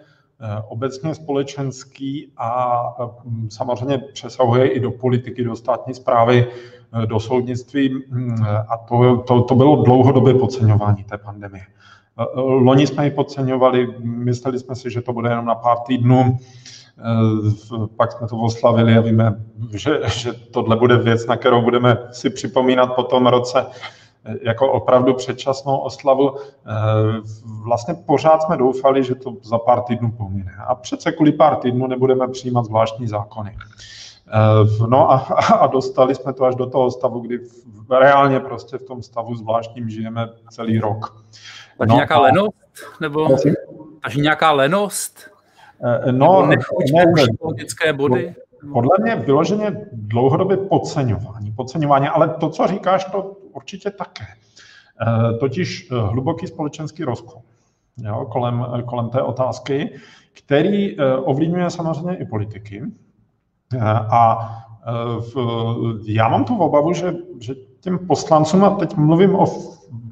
[0.68, 2.82] obecně společenský a
[3.24, 6.46] mm, samozřejmě přesahuje i do politiky, do státní zprávy,
[7.02, 11.62] eh, do soudnictví mm, a to, to, to bylo dlouhodobé podceňování té pandemie.
[12.18, 16.38] Eh, loni jsme ji podceňovali, mysleli jsme si, že to bude jenom na pár týdnů,
[17.96, 22.30] pak jsme to oslavili a víme, že, že tohle bude věc, na kterou budeme si
[22.30, 23.66] připomínat po tom roce.
[24.42, 26.34] Jako opravdu předčasnou oslavu.
[27.64, 30.52] Vlastně pořád jsme doufali, že to za pár týdnů pomine.
[30.66, 33.56] A přece kvůli pár týdnů nebudeme přijímat zvláštní zákony.
[34.88, 35.16] No a,
[35.52, 37.40] a dostali jsme to až do toho stavu, kdy
[38.00, 41.24] reálně prostě v tom stavu zvláštním žijeme celý rok.
[41.78, 42.20] Takže no nějaká a...
[42.20, 42.54] lenost?
[43.00, 43.28] Nebo
[44.02, 45.18] takže nějaká lenost?
[46.10, 46.62] No, nebo
[46.94, 48.34] ne, politické body?
[48.72, 51.52] Podle mě vyloženě dlouhodobě podceňování.
[51.52, 54.24] Podceňování, ale to, co říkáš, to určitě také.
[55.40, 57.42] Totiž hluboký společenský rozkol
[58.02, 59.90] jo, kolem, kolem té otázky,
[60.32, 62.82] který ovlivňuje samozřejmě i politiky.
[64.10, 64.38] A
[65.20, 65.34] v,
[66.06, 69.46] já mám tu obavu, že, že těm poslancům, a teď mluvím o,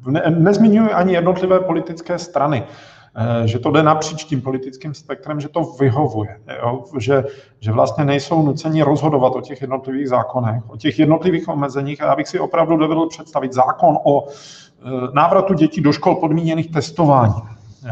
[0.06, 2.95] ne, nezmiňuji ani jednotlivé politické strany, eh,
[3.44, 6.84] že to jde napříč tím politickým spektrem, že to vyhovuje, jo?
[6.98, 7.24] Že,
[7.60, 12.02] že vlastně nejsou nuceni rozhodovat o těch jednotlivých zákonech, o těch jednotlivých omezeních.
[12.02, 16.72] A já bych si opravdu dovedl představit zákon o eh, návratu dětí do škol podmíněných
[16.72, 17.42] testování.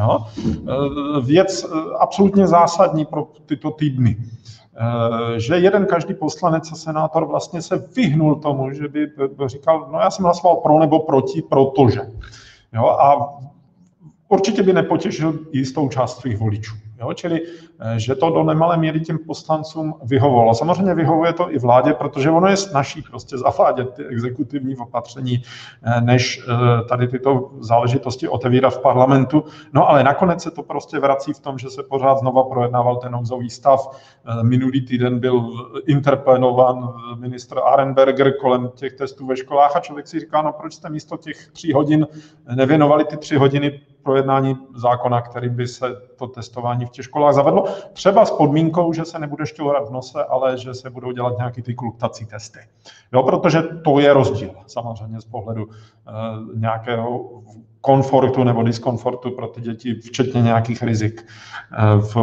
[0.00, 0.26] Jo?
[0.46, 1.66] Eh, věc
[1.98, 4.16] absolutně zásadní pro tyto týdny.
[4.76, 9.06] Eh, že jeden každý poslanec a senátor vlastně se vyhnul tomu, že by
[9.46, 12.00] říkal, no já jsem hlasoval pro nebo proti, protože.
[12.72, 13.34] Jo, a
[14.28, 16.74] určitě by nepotěšil jistou část svých voličů.
[17.00, 17.12] Jo?
[17.12, 17.40] Čili,
[17.96, 20.54] že to do nemalé míry těm poslancům vyhovovalo.
[20.54, 25.42] Samozřejmě vyhovuje to i vládě, protože ono je snažší prostě zavádět ty exekutivní opatření,
[25.82, 29.44] eh, než eh, tady tyto záležitosti otevírat v parlamentu.
[29.72, 33.12] No ale nakonec se to prostě vrací v tom, že se pořád znova projednával ten
[33.12, 34.00] nouzový stav.
[34.42, 35.52] Minulý týden byl
[35.86, 40.90] interpelován ministr Arenberger kolem těch testů ve školách a člověk si říká, no proč jste
[40.90, 42.06] místo těch tří hodin
[42.54, 47.63] nevěnovali ty tři hodiny projednání zákona, kterým by se to testování v těch školách zavedlo.
[47.92, 51.62] Třeba s podmínkou, že se nebude šťourat v nose, ale že se budou dělat nějaký
[51.62, 52.58] ty kluktací testy.
[53.12, 56.12] Jo, protože to je rozdíl samozřejmě z pohledu eh,
[56.54, 57.30] nějakého
[57.80, 61.26] komfortu nebo diskomfortu pro ty děti, včetně nějakých rizik
[61.72, 62.16] eh, v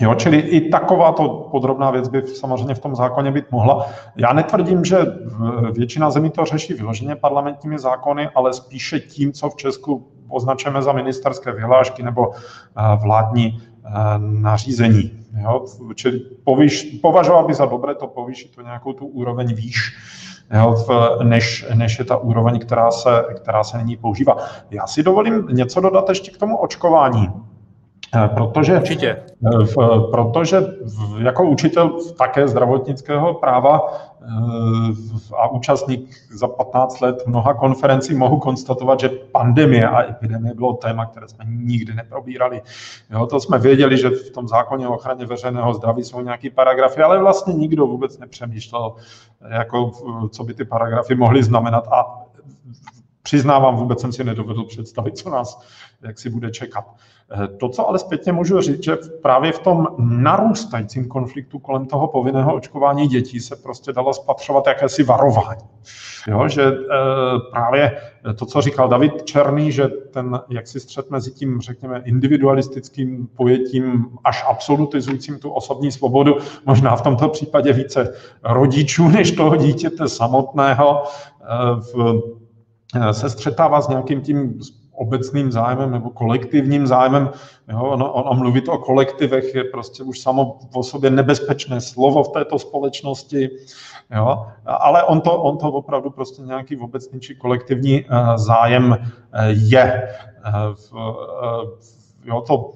[0.00, 3.86] Jo, čili i takováto podrobná věc by samozřejmě v tom zákoně být mohla.
[4.16, 4.98] Já netvrdím, že
[5.72, 10.92] většina zemí to řeší vyloženě parlamentními zákony, ale spíše tím, co v Česku označujeme za
[10.92, 12.40] ministerské vyhlášky nebo eh,
[13.02, 13.73] vládní eh,
[14.18, 15.10] nařízení.
[15.42, 15.64] Jo?
[15.94, 19.96] Čili povyš, považoval by za dobré to povýšit to nějakou tu úroveň výš,
[20.54, 20.86] jo,
[21.22, 24.36] než, než je ta úroveň, která se, která se nyní používá.
[24.70, 27.28] Já si dovolím něco dodat ještě k tomu očkování.
[28.14, 29.22] Eh, protože, Určitě.
[29.62, 29.66] Eh,
[30.10, 30.66] protože
[31.18, 33.80] jako učitel také zdravotnického práva
[34.22, 34.26] eh,
[35.38, 41.06] a účastník za 15 let mnoha konferencí mohu konstatovat, že pandemie a epidemie bylo téma,
[41.06, 42.62] které jsme nikdy neprobírali.
[43.10, 47.02] Jo, to jsme věděli, že v tom zákoně o ochraně veřejného zdraví jsou nějaké paragrafy,
[47.02, 48.94] ale vlastně nikdo vůbec nepřemýšlel,
[49.48, 49.90] jako,
[50.30, 51.88] co by ty paragrafy mohly znamenat.
[51.92, 52.24] A
[53.22, 55.60] přiznávám, vůbec jsem si nedovedl představit, co nás
[56.04, 56.84] jak si bude čekat.
[57.32, 62.08] Eh, to, co ale zpětně můžu říct, že právě v tom narůstajícím konfliktu kolem toho
[62.08, 65.60] povinného očkování dětí se prostě dalo spatřovat jakési varování.
[66.26, 66.74] Jo, že e,
[67.50, 67.96] právě
[68.38, 74.44] to, co říkal David Černý, že ten jaksi střed mezi tím, řekněme, individualistickým pojetím až
[74.48, 81.80] absolutizujícím tu osobní svobodu, možná v tomto případě více rodičů než toho dítěte samotného, e,
[81.80, 82.22] v,
[83.12, 84.60] se střetává s nějakým tím
[84.94, 87.30] obecným zájmem nebo kolektivním zájmem.
[87.68, 92.32] Jo, ono, ono mluvit o kolektivech je prostě už samo o sobě nebezpečné slovo v
[92.32, 93.50] této společnosti,
[94.16, 98.98] jo, ale on to, on to opravdu prostě nějaký obecný či kolektivní uh, zájem uh,
[99.48, 100.08] je.
[100.92, 101.70] Uh, uh,
[102.24, 102.72] jo, to,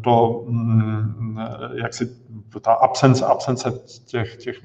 [0.00, 1.38] to, mm,
[1.74, 2.24] jak si
[2.60, 3.72] ta absence, absence
[4.06, 4.56] těch, těch,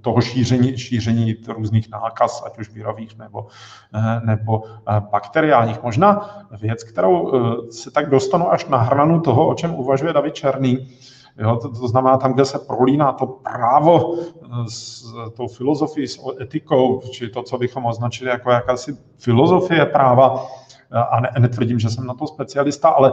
[0.00, 3.46] toho šíření, šíření různých nákaz, ať už virových nebo,
[4.24, 4.62] nebo
[5.10, 5.82] bakteriálních.
[5.82, 10.34] Možná věc, kterou eh, se tak dostanu až na hranu toho, o čem uvažuje David
[10.34, 10.88] Černý,
[11.38, 15.04] Jo, to, to znamená tam, kde se prolíná to právo eh, s
[15.36, 20.46] tou filozofií, s etikou, či to, co bychom označili jako jakási filozofie práva,
[20.92, 23.12] a ne, netvrdím, že jsem na to specialista, ale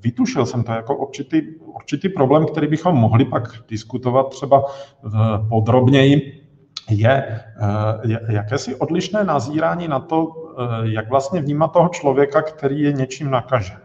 [0.00, 4.64] vytušil jsem to jako určitý, určitý problém, který bychom mohli pak diskutovat třeba
[5.06, 5.08] eh,
[5.48, 6.42] podrobněji,
[6.90, 12.92] je eh, jakési odlišné nazírání na to, eh, jak vlastně vnímat toho člověka, který je
[12.92, 13.80] něčím nakažen.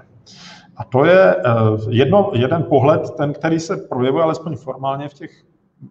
[0.77, 1.35] A to je
[1.89, 5.31] jedno, jeden pohled, ten, který se projevuje alespoň formálně v těch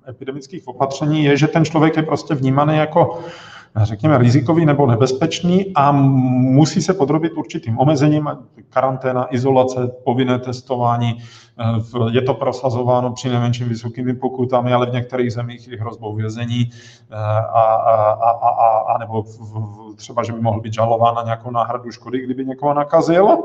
[0.09, 3.19] epidemických opatření, je, že ten člověk je prostě vnímaný jako
[3.77, 8.31] řekněme, rizikový nebo nebezpečný a musí se podrobit určitým omezením,
[8.71, 11.19] karanténa, izolace, povinné testování.
[12.11, 16.71] Je to prosazováno při nejmenším vysokými pokutami, ale v některých zemích i hrozbou vězení
[17.11, 17.63] a, a,
[18.11, 19.25] a, a, a nebo
[19.97, 23.39] třeba, že by mohl být žalován na nějakou náhradu škody, kdyby někoho nakazil.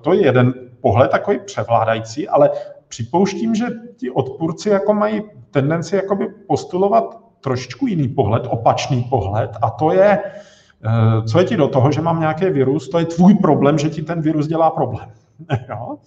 [0.00, 2.50] To je jeden pohled takový převládající, ale
[2.88, 9.70] připouštím, že ti odpůrci jako mají tendenci jakoby postulovat trošičku jiný pohled, opačný pohled, a
[9.70, 13.34] to je, eh, co je ti do toho, že mám nějaký virus, to je tvůj
[13.34, 15.10] problém, že ti ten virus dělá problém.
[15.68, 15.98] jo?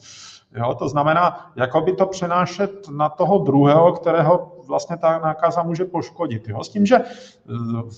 [0.58, 5.86] Jo, to znamená, jako by to přenášet na toho druhého, kterého vlastně ta nákaza může
[5.86, 6.48] poškodit.
[6.48, 6.64] Jo?
[6.64, 7.04] S tím, že eh,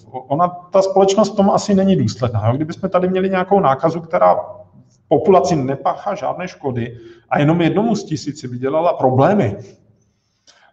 [0.09, 2.47] ona, ta společnost v tom asi není důsledná.
[2.47, 2.55] Jo?
[2.55, 4.39] Kdybychom tady měli nějakou nákazu, která
[5.07, 6.97] populaci nepáchá žádné škody
[7.29, 9.57] a jenom jednomu z tisíci by dělala problémy,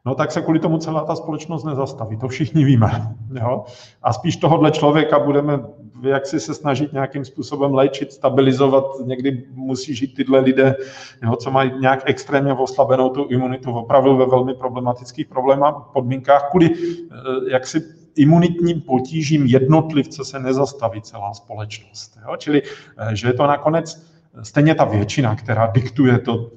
[0.06, 3.14] no tak se kvůli tomu celá ta společnost nezastaví, to všichni víme.
[3.40, 3.64] Jo?
[4.02, 5.60] A spíš tohohle člověka budeme
[6.02, 8.84] jak si se snažit nějakým způsobem léčit, stabilizovat.
[9.04, 10.76] Někdy musí žít tyhle lidé,
[11.22, 16.70] jo, co mají nějak extrémně oslabenou tu imunitu, opravdu ve velmi problematických problémech, podmínkách, kvůli
[16.70, 17.82] eh, jaksi
[18.16, 22.18] imunitním potížím jednotlivce se nezastaví celá společnost.
[22.28, 22.36] Jo?
[22.36, 22.62] Čili,
[22.98, 26.50] eh, že je to nakonec stejně ta většina, která diktuje to,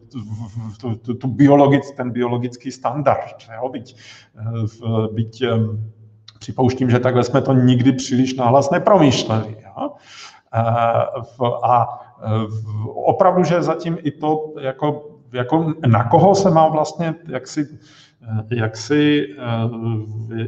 [0.82, 3.36] to, to, to biologic, ten biologický standard.
[3.56, 3.70] Jo?
[3.70, 3.96] Byť,
[4.40, 5.50] eh, byť eh,
[6.40, 9.58] připouštím, že takhle jsme to nikdy příliš nahlas nepromýšleli.
[9.66, 9.92] Jo?
[10.54, 10.62] Eh,
[11.64, 12.04] a
[12.86, 17.68] opravdu, že zatím i to, jako, jako na koho se má vlastně jaksi
[18.50, 19.28] jak si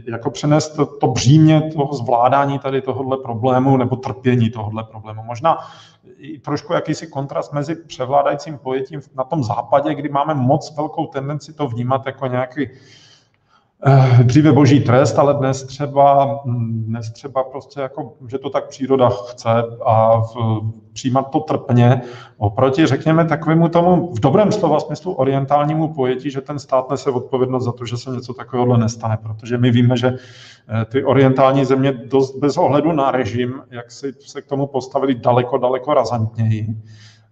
[0.08, 5.24] jako přenést to, to břímě toho zvládání tady tohohle problému nebo trpění tohohle problému.
[5.24, 5.58] Možná
[6.18, 11.54] i trošku jakýsi kontrast mezi převládajícím pojetím na tom západě, kdy máme moc velkou tendenci
[11.54, 13.09] to vnímat jako nějaký eh,
[14.24, 19.50] dříve boží trest, ale dnes třeba, dnes třeba prostě jako, že to tak příroda chce
[19.86, 20.36] a v,
[20.94, 22.02] přijímat to trpně,
[22.38, 27.63] oproti, řekněme, takovému tomu v dobrém slova smyslu orientálnímu pojetí, že ten stát nese odpovědnost
[27.63, 31.92] za to, že se něco takového nestane, protože my víme, že eh, ty orientální země
[31.92, 36.68] dost bez ohledu na režim, jak si se k tomu postavili daleko, daleko razantněji.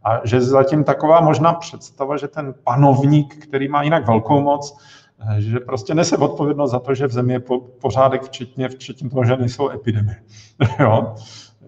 [0.04, 4.98] A že zatím taková možná představa, že ten panovník, který má jinak velkou moc, eh,
[5.38, 7.42] že prostě nese odpovědnost za to, že v zemi je
[7.82, 10.18] pořádek, včetně, včetně toho, že nejsou epidemie.
[10.80, 11.16] jo?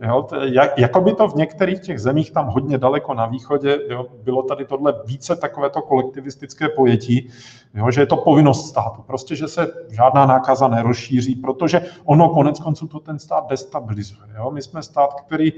[0.02, 4.06] Jo, jak, jako by to v některých těch zemích tam hodně daleko na východě, jo,
[4.24, 7.30] bylo tady tohle více takovéto kolektivistické pojetí,
[7.74, 9.02] jo, že je to povinnost státu.
[9.02, 14.28] Prostě, že se žádná nákaza nerozšíří, protože ono konec konců to ten stát destabilizuje.
[14.36, 14.52] Jo.
[14.52, 15.54] My jsme stát, který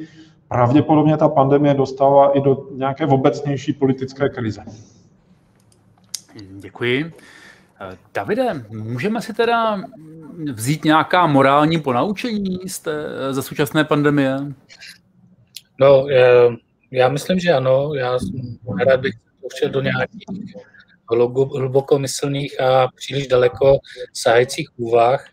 [0.48, 4.64] pravděpodobně ta pandemie dostává i do nějaké obecnější politické krize.
[6.60, 7.12] Děkuji.
[8.14, 9.82] Davide, můžeme si teda
[10.54, 12.94] vzít nějaká morální ponaučení z té,
[13.32, 14.38] ze současné pandemie?
[15.80, 16.06] No,
[16.92, 17.94] já myslím, že ano.
[17.94, 18.18] Já
[18.88, 20.26] rád bych pouštěl do nějakých
[21.58, 23.78] hlubokomyslných a příliš daleko
[24.14, 25.26] sahajících úvah,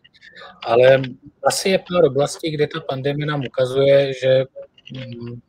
[0.66, 1.02] ale
[1.44, 4.44] asi je pár oblastí, kde ta pandemie nám ukazuje, že
[4.92, 5.40] mm,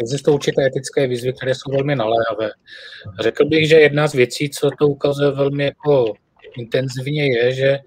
[0.00, 2.50] existují určité etické výzvy, které jsou velmi naléhavé.
[3.20, 6.14] Řekl bych, že jedna z věcí, co to ukazuje velmi jako
[6.56, 7.78] intenzivně, je, že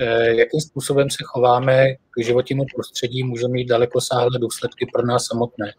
[0.00, 5.72] eh, jakým způsobem se chováme k životnímu prostředí, může mít dalekosáhlé důsledky pro nás samotné.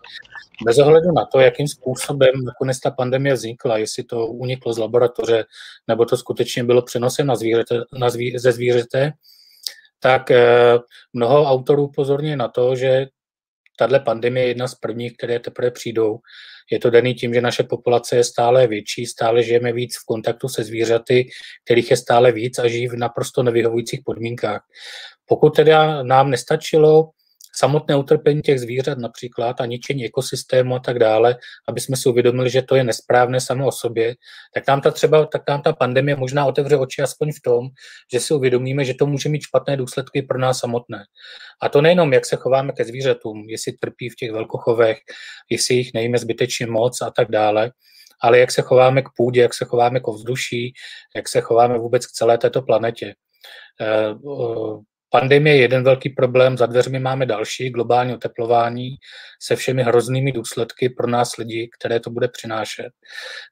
[0.65, 5.45] Bez ohledu na to, jakým způsobem nakonec ta pandemie vznikla, jestli to uniklo z laboratoře,
[5.87, 9.11] nebo to skutečně bylo přenosem na zvířete, na zví, ze zvířete,
[9.99, 10.79] tak eh,
[11.13, 13.07] mnoho autorů pozorně na to, že
[13.75, 16.17] tahle pandemie je jedna z prvních, které teprve přijdou.
[16.71, 20.47] Je to daný tím, že naše populace je stále větší, stále žijeme víc v kontaktu
[20.49, 21.27] se zvířaty,
[21.65, 24.61] kterých je stále víc a žijí v naprosto nevyhovujících podmínkách.
[25.25, 27.09] Pokud teda nám nestačilo
[27.57, 31.35] samotné utrpení těch zvířat například a ničení ekosystému a tak dále,
[31.67, 34.15] aby jsme si uvědomili, že to je nesprávné samo o sobě,
[34.53, 37.67] tak nám ta třeba, tak nám ta pandemie možná otevře oči aspoň v tom,
[38.13, 41.03] že si uvědomíme, že to může mít špatné důsledky pro nás samotné.
[41.61, 44.97] A to nejenom, jak se chováme ke zvířatům, jestli trpí v těch velkochovech,
[45.49, 47.71] jestli jich nejíme zbytečně moc a tak dále,
[48.21, 50.73] ale jak se chováme k půdě, jak se chováme k ovzduší,
[51.15, 53.13] jak se chováme vůbec k celé této planetě.
[55.19, 58.95] Pandemie je jeden velký problém, za dveřmi máme další, globální oteplování
[59.41, 62.89] se všemi hroznými důsledky pro nás lidi, které to bude přinášet.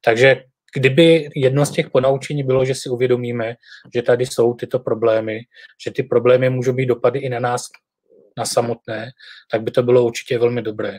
[0.05, 0.43] Takže
[0.75, 3.55] kdyby jedno z těch ponaučení bylo, že si uvědomíme,
[3.95, 5.39] že tady jsou tyto problémy,
[5.85, 7.61] že ty problémy můžou být dopady i na nás,
[8.37, 9.11] na samotné,
[9.51, 10.97] tak by to bylo určitě velmi dobré.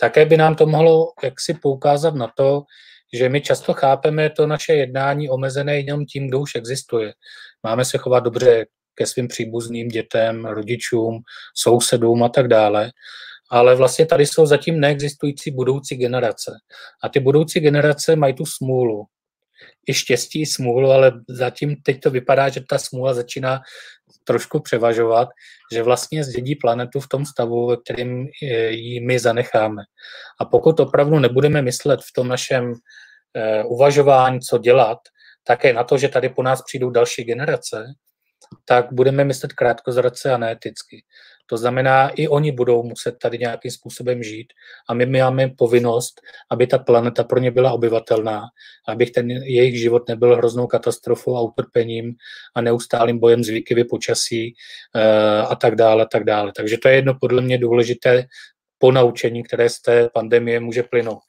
[0.00, 2.62] Také by nám to mohlo jaksi poukázat na to,
[3.14, 7.12] že my často chápeme to naše jednání omezené jenom tím, kdo už existuje.
[7.62, 8.66] Máme se chovat dobře
[9.00, 11.18] ke svým příbuzným dětem, rodičům,
[11.56, 12.90] sousedům a tak dále.
[13.50, 16.52] Ale vlastně tady jsou zatím neexistující budoucí generace.
[17.04, 19.04] A ty budoucí generace mají tu smůlu,
[19.88, 23.60] i štěstí, i smůlu, ale zatím teď to vypadá, že ta smůla začíná
[24.24, 25.28] trošku převažovat,
[25.72, 28.26] že vlastně zdědí planetu v tom stavu, ve kterém
[28.68, 29.82] ji my zanecháme.
[30.40, 32.72] A pokud opravdu nebudeme myslet v tom našem
[33.36, 34.98] eh, uvažování, co dělat,
[35.44, 37.86] také na to, že tady po nás přijdou další generace,
[38.64, 41.02] tak budeme myslet krátkozrace a neeticky.
[41.46, 44.52] To znamená, i oni budou muset tady nějakým způsobem žít
[44.88, 46.20] a my máme povinnost,
[46.50, 48.42] aby ta planeta pro ně byla obyvatelná,
[48.88, 52.14] aby ten jejich život nebyl hroznou katastrofou a utrpením
[52.54, 54.54] a neustálým bojem s výkyvy počasí
[54.96, 56.52] eh, a tak dále, a tak dále.
[56.56, 58.24] Takže to je jedno podle mě důležité
[58.78, 61.22] ponaučení, které z té pandemie může plynout.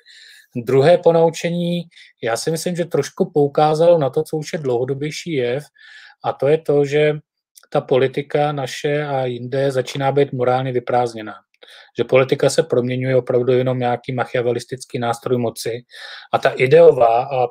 [0.56, 1.82] Druhé ponaučení,
[2.24, 5.64] já si myslím, že trošku poukázalo na to, co už je dlouhodobější jev,
[6.24, 7.14] a to je to, že
[7.70, 11.34] ta politika naše a jinde začíná být morálně vyprázdněná.
[11.98, 15.84] Že politika se proměňuje opravdu jenom nějaký machiavelistický nástroj moci
[16.34, 17.48] a ta ideová a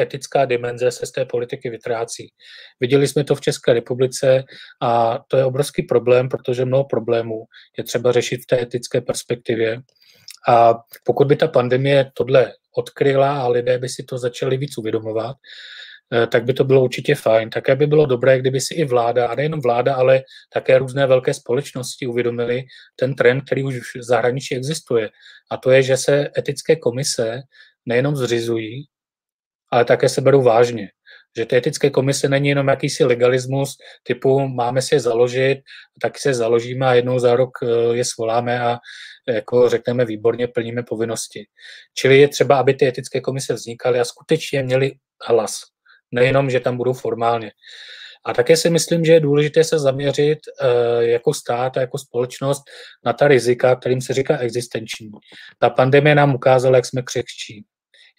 [0.00, 2.28] etická dimenze se z té politiky vytrácí.
[2.80, 4.44] Viděli jsme to v České republice
[4.82, 7.44] a to je obrovský problém, protože mnoho problémů
[7.78, 9.80] je třeba řešit v té etické perspektivě.
[10.48, 15.36] A pokud by ta pandemie tohle odkryla a lidé by si to začali víc uvědomovat,
[16.30, 17.50] tak by to bylo určitě fajn.
[17.50, 21.34] Také by bylo dobré, kdyby si i vláda, a nejenom vláda, ale také různé velké
[21.34, 22.64] společnosti uvědomili
[22.96, 25.10] ten trend, který už v zahraničí existuje.
[25.50, 27.42] A to je, že se etické komise
[27.86, 28.84] nejenom zřizují,
[29.72, 30.88] ale také se berou vážně.
[31.36, 35.58] Že ty etické komise není jenom jakýsi legalismus typu máme si je založit,
[36.02, 38.78] tak se založíme a jednou za rok eh, je svoláme a
[39.28, 41.46] jako řekneme výborně plníme povinnosti.
[41.94, 44.92] Čili je třeba, aby ty etické komise vznikaly a skutečně měly
[45.28, 45.75] hlas
[46.12, 47.52] nejenom, že tam budou formálně.
[48.26, 52.62] A také si myslím, že je důležité se zaměřit uh, jako stát a jako společnost
[53.04, 55.10] na ta rizika, kterým se říká existenční.
[55.58, 57.64] Ta pandemie nám ukázala, jak jsme křehčí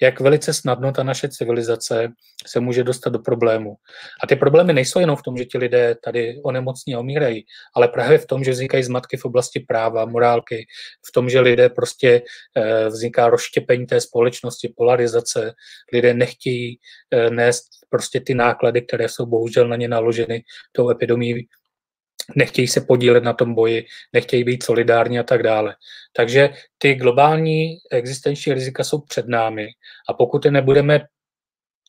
[0.02, 2.10] jak velice snadno ta naše civilizace
[2.48, 3.76] se může dostat do problému.
[4.24, 7.46] A ty problémy nejsou jenom v tom, že ti lidé tady onemocní a umírají,
[7.76, 10.66] ale právě v tom, že vznikají zmatky v oblasti práva, morálky,
[11.10, 12.22] v tom, že lidé prostě
[12.56, 15.54] eh, vzniká rozštěpení té společnosti, polarizace,
[15.94, 16.80] lidé nechtějí
[17.12, 21.48] eh, nést prostě ty náklady, které jsou bohužel na ně naloženy tou epidemí
[22.36, 25.76] nechtějí se podílet na tom boji, nechtějí být solidární a tak dále.
[26.14, 29.68] Takže ty globální existenční rizika jsou před námi
[30.10, 31.02] a pokud je nebudeme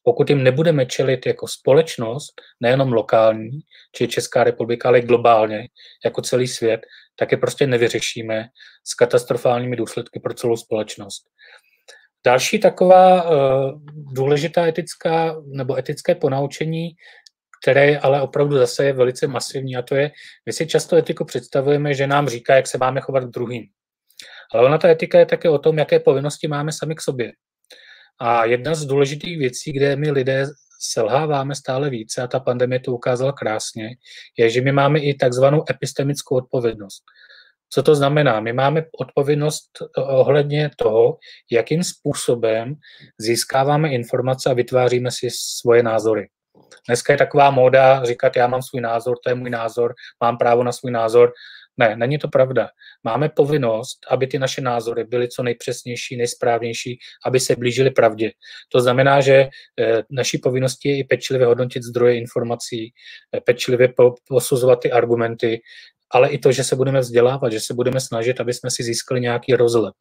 [0.05, 3.61] pokud jim nebudeme čelit jako společnost, nejenom lokální,
[3.93, 5.69] či Česká republika, ale globálně,
[6.05, 6.81] jako celý svět,
[7.17, 8.49] tak je prostě nevyřešíme
[8.85, 11.25] s katastrofálními důsledky pro celou společnost.
[12.25, 13.81] Další taková uh,
[14.15, 16.91] důležitá etická nebo etické ponaučení
[17.63, 20.11] které ale opravdu zase je velice masivní a to je,
[20.47, 23.65] my si často etiku představujeme, že nám říká, jak se máme chovat k druhým.
[24.55, 27.33] Ale ona ta etika je také o tom, jaké povinnosti máme sami k sobě.
[28.21, 30.47] A jedna z důležitých věcí, kde my lidé
[30.81, 33.89] selháváme stále více, a ta pandemie to ukázala krásně,
[34.39, 37.03] je, že my máme i takzvanou epistemickou odpovědnost.
[37.71, 38.41] Co to znamená?
[38.41, 41.19] My máme odpovědnost ohledně toho,
[41.53, 42.75] jakým způsobem
[43.19, 46.29] získáváme informace a vytváříme si svoje názory.
[46.89, 50.65] Dneska je taková móda říkat, já mám svůj názor, to je můj názor, mám právo
[50.65, 51.33] na svůj názor.
[51.77, 52.69] Ne, není to pravda.
[53.05, 58.31] Máme povinnost, aby ty naše názory byly co nejpřesnější, nejsprávnější, aby se blížily pravdě.
[58.69, 62.93] To znamená, že eh, naší povinností je i pečlivě hodnotit zdroje informací,
[63.37, 63.93] eh, pečlivě
[64.29, 65.61] posuzovat ty argumenty,
[66.11, 69.21] ale i to, že se budeme vzdělávat, že se budeme snažit, aby jsme si získali
[69.21, 69.95] nějaký rozhled.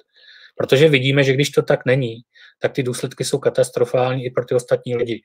[0.57, 2.15] Protože vidíme, že když to tak není,
[2.59, 5.21] tak ty důsledky jsou katastrofální i pro ty ostatní lidi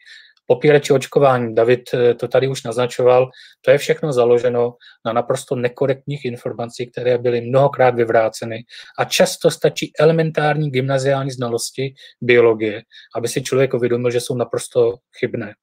[0.46, 3.30] popírači očkování, David eh, to tady už naznačoval,
[3.60, 4.74] to je všechno založeno
[5.06, 8.64] na naprosto nekorektních informacích, které byly mnohokrát vyvráceny
[8.98, 12.82] a často stačí elementární gymnaziální znalosti biologie,
[13.16, 15.54] aby si člověk uvědomil, že jsou naprosto chybné.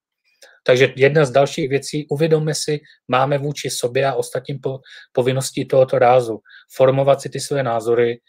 [0.62, 4.78] Takže jedna z dalších věcí, uvědomme si, máme vůči sobě a ostatním po,
[5.12, 6.38] povinností tohoto rázu
[6.72, 8.20] formovat si ty své názory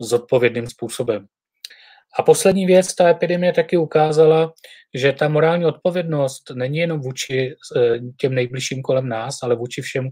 [0.00, 1.26] zodpovědným způsobem.
[2.18, 4.52] A poslední věc, ta epidemie taky ukázala,
[4.94, 10.08] že ta morální odpovědnost není jenom vůči eh, těm nejbližším kolem nás, ale vůči všem,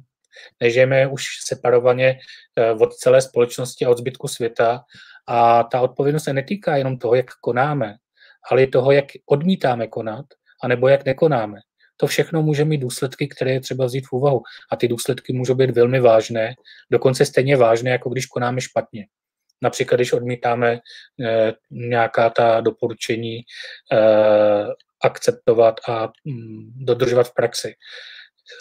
[0.61, 2.18] nežijeme už separovaně
[2.57, 4.82] eh, od celé společnosti a od zbytku světa.
[5.26, 7.95] A ta odpovědnost se netýká jenom toho, jak konáme,
[8.51, 10.26] ale i toho, jak odmítáme konat,
[10.62, 11.59] anebo jak nekonáme.
[11.97, 14.42] To všechno může mít důsledky, které je třeba vzít v úvahu.
[14.72, 16.55] A ty důsledky můžou být velmi vážné,
[16.90, 19.07] dokonce stejně vážné, jako když konáme špatně.
[19.64, 20.78] Například, když odmítáme
[21.24, 23.40] eh, nějaká ta doporučení
[23.92, 24.66] eh,
[25.02, 27.74] akceptovat a mm, dodržovat v praxi.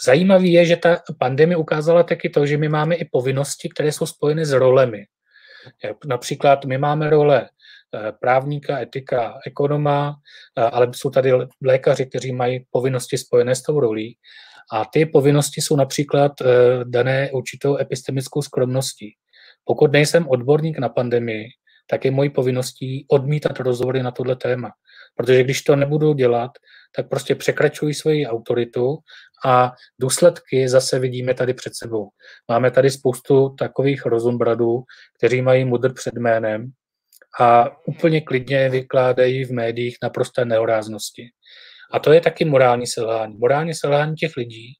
[0.04, 4.06] Zajímavé je, že ta pandemie ukázala taky to, že my máme i povinnosti, které jsou
[4.06, 5.04] spojeny s rolemi.
[6.06, 10.16] Například my máme role eh, právníka, etika, ekonoma,
[10.58, 11.32] eh, ale jsou tady
[11.62, 14.16] lékaři, kteří mají povinnosti spojené s tou rolí.
[14.72, 16.44] A ty povinnosti jsou například eh,
[16.84, 19.14] dané určitou epistemickou skromností.
[19.64, 21.48] Pokud nejsem odborník na pandemii,
[21.86, 24.70] tak je mojí povinností odmítat rozhovory na tohle téma.
[25.16, 26.50] Protože když to nebudu dělat,
[26.96, 28.98] tak prostě překračují svoji autoritu
[29.46, 32.08] a důsledky zase vidíme tady před sebou.
[32.48, 34.82] Máme tady spoustu takových rozumbradů,
[35.18, 36.70] kteří mají mudr před jménem
[37.40, 41.28] a úplně klidně vykládají v médiích naprosté nehoráznosti.
[41.92, 43.36] A to je taky morální selhání.
[43.38, 44.72] Morální selhání těch lidí,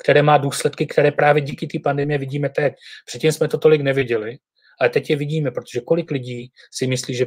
[0.00, 2.74] které má důsledky, které právě díky té pandemie vidíme teď.
[3.06, 4.38] Předtím jsme to tolik neviděli,
[4.80, 7.26] ale teď je vidíme, protože kolik lidí si myslí, že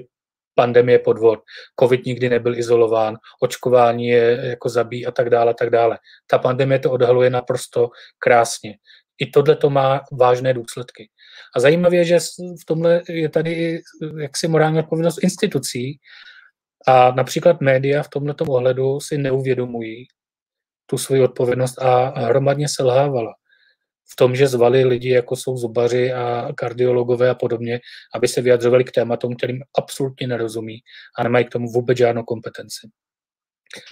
[0.55, 1.39] pandemie podvod,
[1.80, 5.97] covid nikdy nebyl izolován, očkování je jako zabíjí a tak dále, a tak dále.
[6.28, 8.78] Ta pandemie to odhaluje naprosto krásně.
[9.19, 11.09] I tohle to má vážné důsledky.
[11.55, 12.19] A zajímavé je, že
[12.61, 13.82] v tomhle je tady
[14.21, 15.99] jaksi morální odpovědnost institucí
[16.88, 20.07] a například média v tomto ohledu si neuvědomují
[20.86, 23.34] tu svoji odpovědnost a hromadně selhávala
[24.11, 27.79] v tom, že zvali lidi, jako jsou zubaři a kardiologové a podobně,
[28.15, 30.79] aby se vyjadřovali k tématům, kterým absolutně nerozumí
[31.17, 32.88] a nemají k tomu vůbec žádnou kompetenci.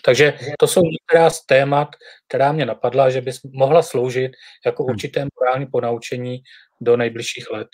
[0.05, 1.89] Takže to jsou některá z témat,
[2.27, 4.31] která mě napadla, že by mohla sloužit
[4.65, 6.41] jako určité morální ponaučení
[6.81, 7.67] do nejbližších let.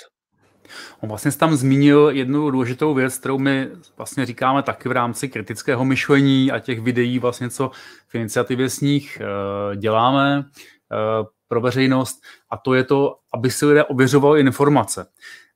[0.99, 5.85] On vlastně tam zmínil jednu důležitou věc, kterou my vlastně říkáme taky v rámci kritického
[5.85, 7.71] myšlení a těch videí, vlastně co
[8.07, 13.65] v iniciativě s nich eh, děláme eh, pro veřejnost a to je to, aby si
[13.65, 15.07] lidé ověřovali informace.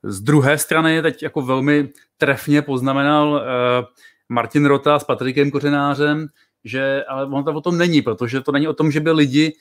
[0.03, 3.85] Z druhé strany teď jako velmi trefně poznamenal eh,
[4.29, 6.27] Martin Rota s Patrikem Kořenářem,
[6.63, 9.53] že ale on to o tom není, protože to není o tom, že by lidi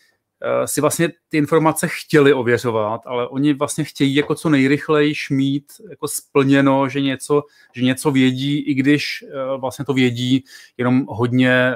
[0.66, 6.09] si vlastně ty informace chtěli ověřovat, ale oni vlastně chtějí jako co nejrychleji mít jako
[6.09, 7.43] splněno, že něco,
[7.74, 10.45] že něco vědí, i když eh, vlastně to vědí
[10.78, 11.74] jenom hodně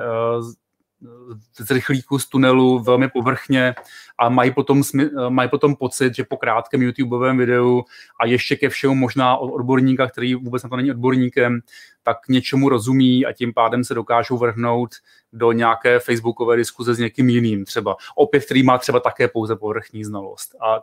[1.52, 3.74] z rychlíku, z tunelu, velmi povrchně
[4.18, 4.82] a mají potom,
[5.28, 7.84] mají potom pocit, že po krátkém YouTubeovém videu
[8.20, 11.60] a ještě ke všemu možná od odborníka, který vůbec na to není odborníkem,
[12.02, 14.90] tak něčemu rozumí a tím pádem se dokážou vrhnout
[15.32, 17.96] do nějaké facebookové diskuze s někým jiným třeba.
[18.16, 20.54] Opět, který má třeba také pouze povrchní znalost.
[20.60, 20.82] A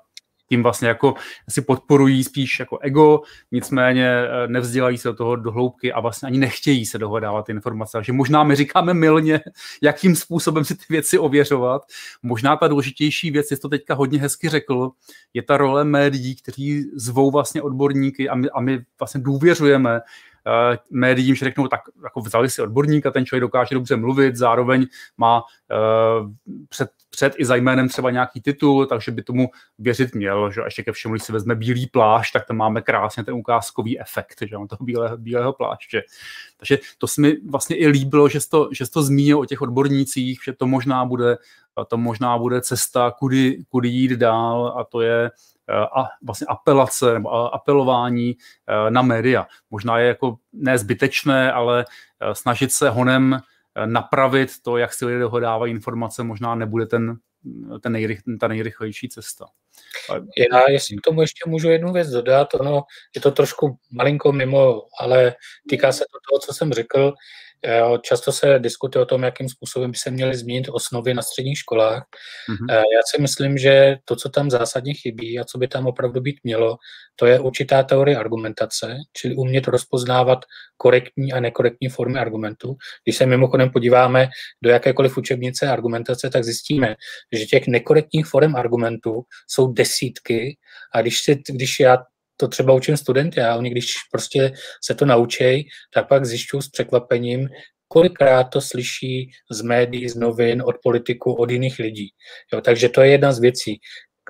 [0.52, 1.14] tím vlastně jako
[1.50, 3.22] si podporují spíš jako ego,
[3.52, 7.92] nicméně eh, nevzdělají se do toho do hloubky a vlastně ani nechtějí se dohledávat informace.
[7.92, 9.40] Takže možná my říkáme milně,
[9.82, 11.82] jakým způsobem si ty věci ověřovat.
[12.24, 14.90] Možná ta důležitější věc, jsi to teďka hodně hezky řekl,
[15.34, 20.76] je ta role médií, kteří zvou vlastně odborníky a my, a my vlastně důvěřujeme uh,
[20.92, 24.88] médiím, že řeknou, tak jako vzali si odborníka, ten člověk dokáže dobře mluvit, zároveň
[25.18, 26.32] má uh,
[26.70, 29.50] před, před i za jménem třeba nějaký titul, takže by tomu
[29.80, 33.24] věřit měl, že ještě ke všemu, když si vezme bílý plášť, tak tam máme krásně
[33.24, 36.04] ten ukázkový efekt, že on toho bílého, bílého pláště.
[36.58, 39.46] Takže to se mi vlastně i líbilo, že jsi to, že jsi to zmínil o
[39.46, 41.38] těch odbornících, že to možná bude,
[41.88, 45.32] to možná bude cesta, kudy, kudy jít dál a to je
[45.72, 48.38] a vlastně apelace nebo apelování
[48.68, 49.48] eh, na média.
[49.70, 51.86] Možná je jako nezbytečné, ale
[52.20, 53.42] eh, snažit se honem eh,
[53.86, 57.18] napravit to, jak si lidé dohodávají informace, možná nebude ten,
[57.82, 59.46] ten nejrych, ta nejrychlejší cesta.
[60.38, 62.84] Já, jestli k tomu ještě můžu jednu věc dodat, ono
[63.16, 65.36] je to trošku malinko mimo, ale
[65.70, 67.14] týká se to toho, co jsem řekl.
[68.02, 72.04] Často se diskutuje o tom, jakým způsobem by se měly změnit osnovy na středních školách.
[72.50, 72.76] Mm-hmm.
[72.76, 76.40] Já si myslím, že to, co tam zásadně chybí a co by tam opravdu být
[76.44, 76.78] mělo,
[77.16, 80.40] to je určitá teorie argumentace, čili umět rozpoznávat
[80.78, 82.76] korektní a nekorektní formy argumentů.
[83.04, 84.30] Když se mimochodem podíváme
[84.64, 86.96] do jakékoliv učebnice argumentace, tak zjistíme,
[87.32, 90.58] že těch nekorektních forem argumentů jsou desítky
[90.94, 91.98] a když, si, když já
[92.42, 94.52] to třeba učím studenty a oni, když prostě
[94.84, 97.50] se to naučí, tak pak zjišťují s překvapením,
[97.88, 102.10] kolikrát to slyší z médií, z novin, od politiků, od jiných lidí.
[102.54, 103.80] Jo, takže to je jedna z věcí.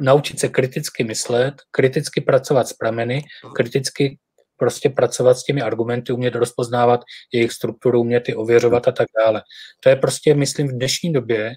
[0.01, 3.21] Naučit se kriticky myslet, kriticky pracovat s prameny,
[3.55, 4.17] kriticky
[4.57, 6.99] prostě pracovat s těmi argumenty, umět rozpoznávat
[7.33, 9.41] jejich strukturu, umět je ověřovat a tak dále.
[9.83, 11.51] To je prostě, myslím, v dnešní době,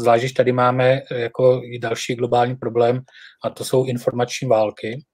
[0.00, 3.00] zvlášť, když tady máme jako i další globální problém,
[3.44, 5.04] a to jsou informační války,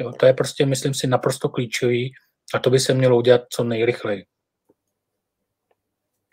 [0.00, 2.12] Jo, to je prostě, myslím si, naprosto klíčový
[2.54, 4.24] a to by se mělo udělat co nejrychleji.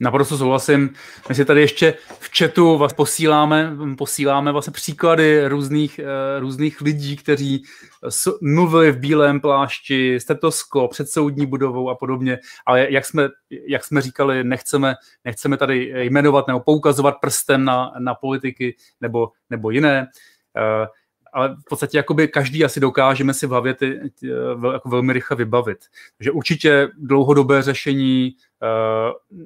[0.02, 0.94] Naprosto souhlasím.
[1.30, 7.18] My si tady ještě v chatu vás posíláme, posíláme vlastně příklady různých, uh, různých lidí,
[7.18, 7.64] kteří
[8.42, 12.40] mluvili v bílém plášti, stetoskop, před soudní budovou a podobně.
[12.66, 13.30] Ale jak jsme,
[13.68, 14.96] jak jsme říkali, nechceme,
[15.26, 20.08] nechceme tady jmenovat nebo poukazovat prstem na, na politiky nebo, nebo jiné.
[21.34, 24.28] Ale v podstatě jakoby každý asi dokážeme si v hlavě ty, ty
[24.74, 25.78] jako velmi rychle vybavit.
[26.18, 29.40] Takže určitě dlouhodobé řešení uh,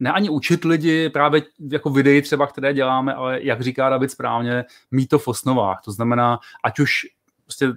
[0.00, 4.64] ne ani učit lidi právě jako videí třeba, které děláme, ale jak říká David správně,
[4.90, 5.80] mít to v osnovách.
[5.84, 7.06] To znamená, ať už
[7.44, 7.72] prostě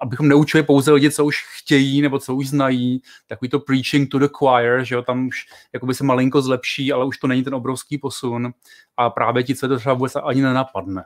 [0.00, 4.18] abychom neučili pouze lidi, co už chtějí nebo co už znají, takový to preaching to
[4.18, 7.54] the choir, že jo, tam už jakoby se malinko zlepší, ale už to není ten
[7.54, 8.52] obrovský posun
[8.96, 11.04] a právě ti, co to třeba vůbec ani nenapadne.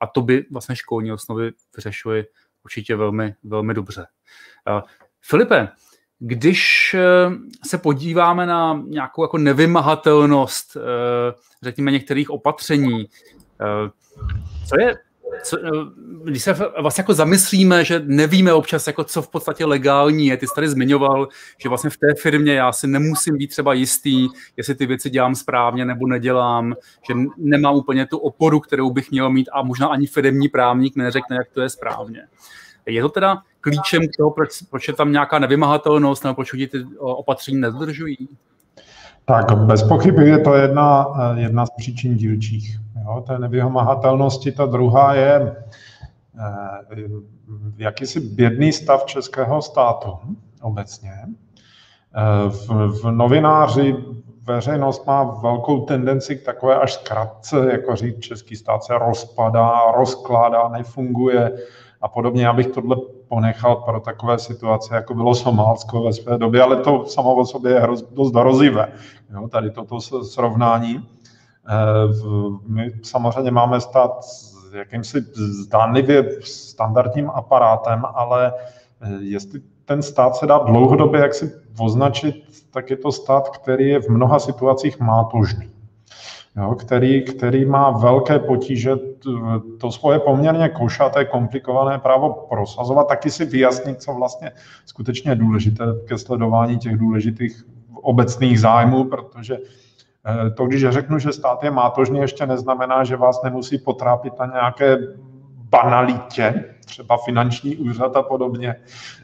[0.00, 2.26] A to by vlastně školní osnovy vyřešily
[2.64, 4.06] určitě velmi, velmi dobře.
[5.20, 5.68] Filipe,
[6.18, 7.30] když eh,
[7.66, 10.80] se podíváme na nějakou jako nevymahatelnost, eh,
[11.62, 13.08] řekněme, některých opatření,
[13.60, 13.90] eh,
[14.68, 14.94] co je,
[15.42, 15.58] co,
[16.24, 20.46] když se vlastně jako zamyslíme, že nevíme občas, jako co v podstatě legální je, ty
[20.46, 21.28] jsi tady zmiňoval,
[21.62, 25.34] že vlastně v té firmě já si nemusím být třeba jistý, jestli ty věci dělám
[25.34, 26.74] správně nebo nedělám,
[27.08, 31.36] že nemám úplně tu oporu, kterou bych měl mít a možná ani firmní právník neřekne,
[31.36, 32.22] jak to je správně.
[32.86, 36.84] Je to teda klíčem k toho, proč, proč je tam nějaká nevymahatelnost nebo proč ty
[36.98, 38.28] opatření nedodržují?
[39.24, 42.78] Tak bez pochyby je to jedna, jedna z příčin dílčích.
[43.04, 44.52] Jo, té nevymahatelnosti.
[44.52, 45.56] Ta druhá je
[46.38, 47.08] eh,
[47.76, 50.18] jakýsi bědný stav českého státu
[50.62, 51.12] obecně.
[51.22, 52.68] Eh, v,
[53.02, 53.96] v novináři
[54.42, 60.68] veřejnost má velkou tendenci k takové až zkratce, jako říct, český stát se rozpadá, rozkládá,
[60.68, 61.52] nefunguje,
[62.04, 62.44] a podobně.
[62.44, 62.96] Já bych tohle
[63.28, 67.72] ponechal pro takové situace, jako bylo Somálsko ve své době, ale to samo o sobě
[67.72, 68.92] je dost hrozivé.
[69.32, 71.08] Jo, tady toto srovnání.
[71.68, 74.20] Eh, my samozřejmě máme stát
[74.72, 78.52] jakýmsi zdánlivě standardním aparátem, ale
[79.00, 82.34] eh, jestli ten stát se dá dlouhodobě jak si označit,
[82.70, 85.70] tak je to stát, který je v mnoha situacích mátožný.
[86.56, 88.96] Jo, který, který má velké potíže
[89.80, 94.52] to svoje poměrně košaté, komplikované právo prosazovat, taky si vyjasnit, co vlastně
[94.86, 99.58] skutečně je důležité ke sledování těch důležitých obecných zájmů, protože
[100.56, 104.98] to, když řeknu, že stát je mátožný, ještě neznamená, že vás nemusí potrápit na nějaké
[105.70, 108.76] banalitě, třeba finanční úřad a podobně.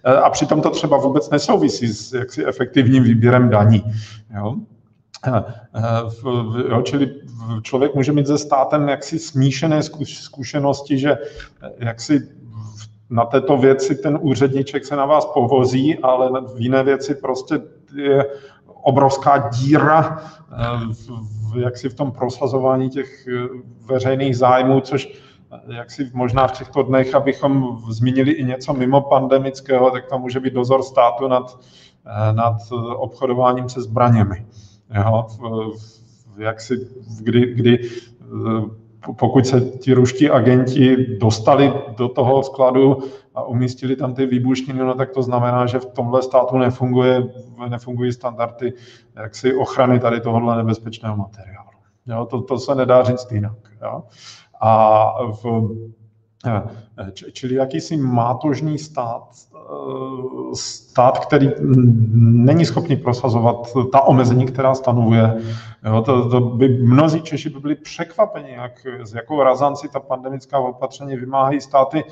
[0.04, 3.84] Eh, a přitom to třeba vůbec nesouvisí s jaksi efektivním výběrem daní.
[4.36, 4.56] Jo?
[5.26, 5.44] Eh,
[5.74, 7.14] eh, jo, čili
[7.62, 12.28] člověk může mít se státem jaksi smíšené zkušenosti, že eh, jaksi
[13.10, 17.60] na této věci ten úředníček se na vás povozí, ale v jiné věci prostě
[17.94, 18.26] je
[18.82, 20.22] obrovská díra
[20.92, 23.26] v, jaksi v tom prosazování těch
[23.84, 25.22] veřejných zájmů, což
[25.68, 30.40] jak si možná v těchto dnech, abychom zmínili i něco mimo pandemického, tak to může
[30.40, 31.58] být dozor státu nad,
[32.32, 32.56] nad
[32.96, 34.46] obchodováním se zbraněmi.
[34.94, 35.26] Jo,
[36.38, 36.88] jak si,
[37.20, 37.90] kdy, kdy
[39.16, 43.02] pokud se ti ruští agenti dostali do toho skladu
[43.40, 47.22] a umístili tam ty výbušniny, no tak to znamená, že v tomhle státu nefunguje,
[47.68, 48.72] nefungují standardy
[49.16, 51.70] jaksi ochrany tady tohohle nebezpečného materiálu.
[52.06, 53.58] Jo, to, to se nedá říct jinak.
[53.82, 54.02] Jo.
[54.60, 55.12] A
[55.42, 55.68] v,
[57.32, 59.28] čili jakýsi mátožný stát,
[60.54, 61.50] stát, který
[62.20, 63.56] není schopný prosazovat
[63.92, 65.40] ta omezení, která stanovuje.
[65.84, 70.58] Jo, to, to by mnozí Češi by byli překvapeni, jak, s jakou razanci ta pandemická
[70.58, 72.04] opatření vymáhají státy,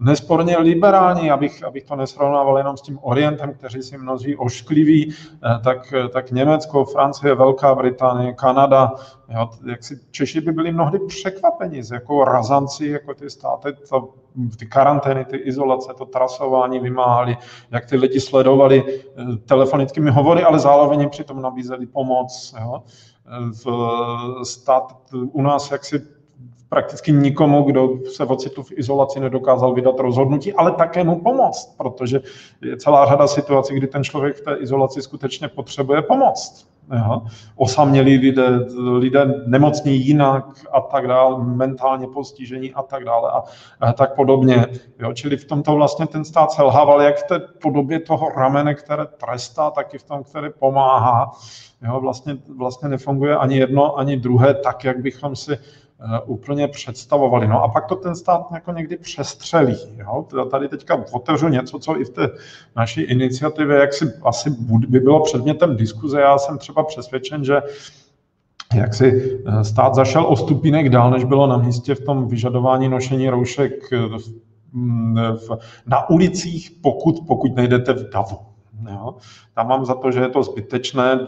[0.00, 5.58] nesporně liberální, abych, abych to nesrovnával jenom s tím Orientem, kteří si mnozí oškliví, eh,
[5.64, 8.92] tak, tak Německo, Francie, Velká Británie, Kanada,
[9.28, 14.08] jo, jak si Češi by byli mnohdy překvapeni, z jakou razanci jako ty státy, to,
[14.58, 17.36] ty karantény, ty izolace, to trasování vymáhali,
[17.70, 22.54] jak ty lidi sledovali eh, telefonickými hovory, ale zároveň přitom nabízeli pomoc.
[22.60, 22.82] Jo.
[23.26, 26.19] Eh, v stát u nás jak si
[26.70, 32.20] prakticky nikomu, kdo se ocitl v izolaci, nedokázal vydat rozhodnutí, ale také mu pomoct, protože
[32.62, 36.66] je celá řada situací, kdy ten člověk v té izolaci skutečně potřebuje pomoc.
[36.96, 37.22] Jo.
[37.56, 38.48] Osamělí lidé,
[38.78, 43.42] lidé nemocní jinak a tak dále, mentálně postižení a tak dále a,
[43.80, 44.66] a tak podobně.
[44.98, 45.12] Jo.
[45.12, 49.70] Čili v tomto vlastně ten stát selhával jak v té podobě toho ramene, které trestá,
[49.70, 51.30] tak i v tom, které pomáhá.
[51.82, 52.00] Jo.
[52.00, 55.58] Vlastně, vlastně nefunguje ani jedno, ani druhé tak, jak bychom si
[56.26, 57.48] úplně představovali.
[57.48, 59.76] No a pak to ten stát jako někdy přestřelí.
[59.96, 60.26] Jo?
[60.50, 62.28] Tady teďka otevřu něco, co i v té
[62.76, 64.50] naší iniciativě, jak si asi
[64.88, 66.20] by bylo předmětem diskuze.
[66.20, 67.62] Já jsem třeba přesvědčen, že
[68.74, 73.30] jak si stát zašel o stupínek dál, než bylo na místě v tom vyžadování nošení
[73.30, 73.72] roušek
[75.86, 78.38] na ulicích, pokud, pokud nejdete v davu.
[78.90, 79.14] Jo.
[79.60, 81.20] Tam mám za to, že je to zbytečné.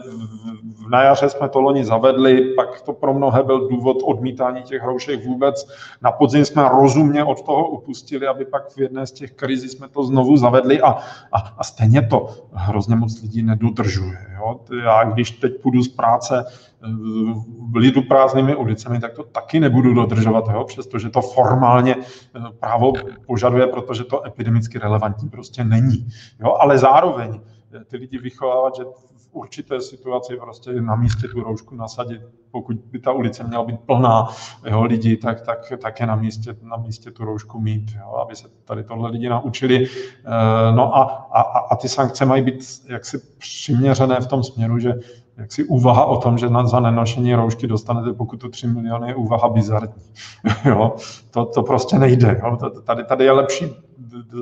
[0.89, 5.25] Na jaře jsme to loni zavedli, pak to pro mnohé byl důvod odmítání těch hroušek
[5.25, 5.67] vůbec.
[6.01, 9.87] Na podzim jsme rozumně od toho upustili, aby pak v jedné z těch krizí jsme
[9.89, 10.97] to znovu zavedli a,
[11.31, 14.17] a, a stejně to hrozně moc lidí nedodržuje.
[14.35, 14.59] Jo.
[14.83, 16.45] Já když teď půjdu z práce
[17.75, 22.93] lidu prázdnými ulicemi, tak to taky nebudu dodržovat, jo, přestože to formálně eh, právo
[23.27, 26.07] požaduje, protože to epidemicky relevantní prostě není.
[26.39, 27.39] Jo, ale zároveň
[27.87, 32.21] ty lidi vychovávat, že v určité situaci prostě na místě tu roušku nasadit,
[32.51, 34.27] pokud by ta ulice měla být plná
[34.65, 38.35] jo, lidí, tak, tak, tak je na místě, na místě tu roušku mít, jo, aby
[38.35, 39.87] se tady tohle lidi naučili.
[39.87, 44.93] Eh, no a, a, a ty sankce mají být jaksi přiměřené v tom směru, že
[45.37, 49.49] jaksi úvaha o tom, že na, za nenošení roušky dostanete pokutu 3 miliony, je úvaha
[49.49, 49.93] bizarní.
[50.65, 50.95] jo?
[51.31, 52.41] To, to prostě nejde.
[52.43, 52.57] Jo?
[52.83, 53.65] Tady, tady je lepší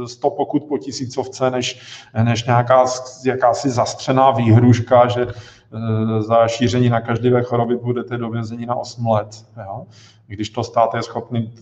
[0.06, 1.82] 100 pokut po tisícovce, než,
[2.24, 2.86] než nějaká
[3.26, 9.08] jakási zastřená výhruška, že e, za šíření na každé choroby budete do vězení na 8
[9.08, 9.46] let.
[9.58, 9.86] Jo?
[10.28, 11.54] Když to stát je schopný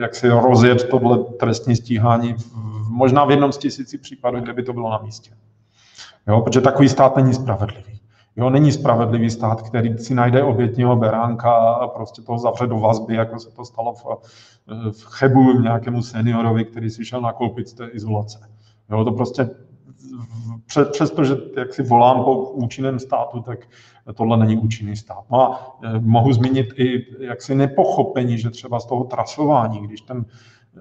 [0.00, 4.62] jak si rozjet tohle trestní stíhání v, možná v jednom z tisíci případů, kde by
[4.62, 5.30] to bylo na místě.
[6.28, 6.40] Jo?
[6.40, 7.95] Protože takový stát není spravedlivý.
[8.36, 13.14] Jo, není spravedlivý stát, který si najde obětního beránka a prostě toho zavře do vazby,
[13.14, 14.04] jako se to stalo v,
[14.90, 18.38] v Chebu nějakému seniorovi, který si šel nakoupit z té izolace.
[18.90, 19.50] Jo, to prostě
[20.90, 23.58] přestože jak si volám po účinném státu, tak
[24.14, 25.24] tohle není účinný stát.
[25.30, 30.24] No a eh, mohu zmínit i jaksi nepochopení, že třeba z toho trasování, když ten,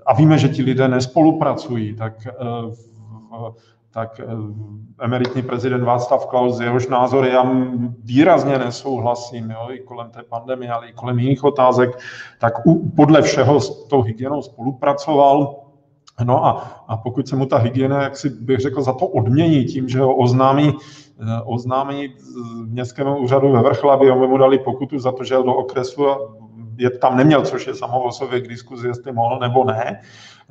[0.05, 2.33] a víme, že ti lidé nespolupracují, tak eh,
[2.69, 2.95] v,
[3.95, 4.25] tak eh,
[4.99, 7.51] emeritní prezident Václav Klaus, jehož názory já
[8.03, 11.89] výrazně nesouhlasím, jo, i kolem té pandemie, ale i kolem jiných otázek,
[12.39, 15.55] tak u, podle všeho s tou hygienou spolupracoval.
[16.23, 16.51] No a,
[16.87, 19.99] a pokud se mu ta hygiena, jak si bych řekl, za to odmění tím, že
[19.99, 22.13] ho oznámí, eh, oznámí
[22.65, 26.19] městskému úřadu ve Vrchlavi, aby mu dali pokutu za to, že jel do okresu a
[26.77, 30.01] je tam neměl, což je samo o sobě k diskuzi, jestli mohl nebo ne,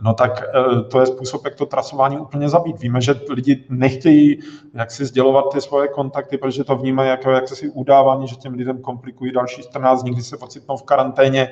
[0.02, 2.80] no tak eh, to je způsob, jak to trasování úplně zabít.
[2.80, 4.38] Víme, že lidi nechtějí
[4.74, 8.54] jak si sdělovat ty svoje kontakty, protože to vnímají jako jak si udávání, že těm
[8.54, 11.50] lidem komplikují další 14 dní, kdy se ocitnou v karanténě.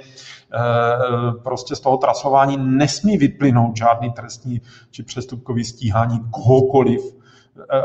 [0.55, 4.61] Eh, prostě z toho trasování nesmí vyplynout žádný trestní
[4.91, 7.22] či přestupkový stíhání kohokoliv,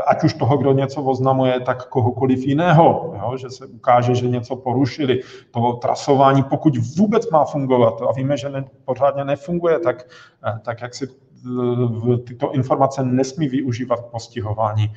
[0.06, 3.36] ať už toho, kdo něco oznamuje, tak kohokoliv jiného, jo?
[3.36, 5.20] že se ukáže, že něco porušili.
[5.50, 10.08] To trasování, pokud vůbec má fungovat, a víme, že ne, pořádně nefunguje, tak,
[10.46, 14.92] eh, tak jak si eh, tyto informace nesmí využívat postihování,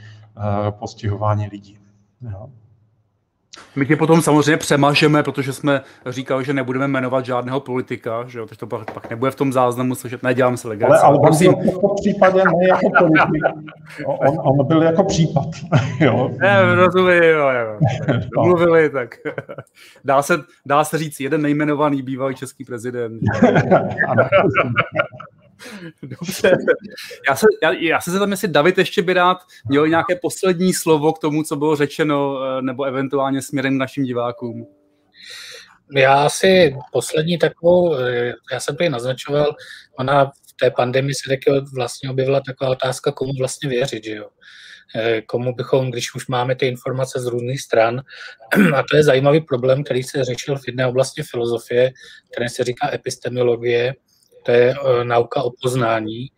[0.79, 1.77] postihování lidí.
[2.31, 2.49] Jo?
[3.75, 8.45] My tě potom samozřejmě přemažeme, protože jsme říkali, že nebudeme jmenovat žádného politika, že jo,
[8.45, 10.93] takže to pak, pak nebude v tom záznamu, což nedělám se legraci.
[10.93, 11.53] Ale, ale prosím.
[11.55, 13.43] on byl v případě ne jako politik,
[14.05, 15.47] on, on byl jako případ.
[15.99, 16.29] jo.
[16.41, 17.79] Ne, rozumím, jo, jo.
[18.35, 19.15] Domluvili, tak
[20.05, 23.19] dá se, dá se říct jeden nejmenovaný bývalý český prezident.
[26.03, 26.51] Dobře.
[27.29, 29.37] Já se, já, já se zeptám, jestli David ještě by rád
[29.69, 34.03] měl nějaké poslední slovo k tomu, co bylo řečeno, eh, nebo eventuálně směrem k našim
[34.03, 34.67] divákům.
[35.95, 39.55] Já si poslední takovou, eh, já jsem tady naznačoval,
[39.99, 44.29] ona v té pandemii se taky vlastně objevila taková otázka, komu vlastně věřit, že jo?
[44.95, 48.01] Eh, komu bychom, když už máme ty informace z různých stran.
[48.75, 51.91] A to je zajímavý problém, který se řešil v jedné oblasti filozofie,
[52.31, 53.95] které se říká epistemologie,
[54.43, 56.31] to je uh, nauka o poznání.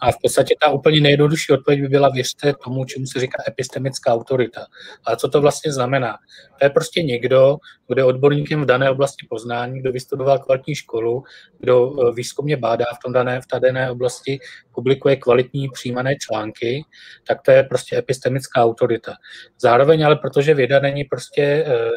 [0.00, 4.12] A v podstatě ta úplně nejjednodušší odpověď by byla věřte tomu, čemu se říká epistemická
[4.12, 4.66] autorita.
[5.04, 6.16] Ale co to vlastně znamená?
[6.58, 7.56] To je prostě někdo,
[7.88, 11.22] kdo je odborníkem v dané oblasti poznání, kdo vystudoval kvalitní školu,
[11.58, 14.38] kdo eh, výzkumně bádá v, tom dané, v té dané oblasti,
[14.74, 16.84] publikuje kvalitní přijímané články,
[17.26, 19.14] tak to je prostě epistemická autorita.
[19.60, 21.90] Zároveň ale, protože věda není prostě eh,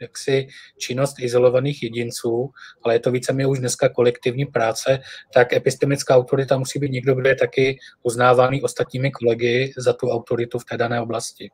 [0.00, 0.46] jaksi
[0.78, 2.50] činnost izolovaných jedinců,
[2.82, 4.98] ale je to víceméně už dneska kolektivní práce,
[5.34, 10.58] tak epistemická autorita musí být někdo, kdo je taky uznávaný ostatními kolegy za tu autoritu
[10.58, 11.50] v té dané oblasti.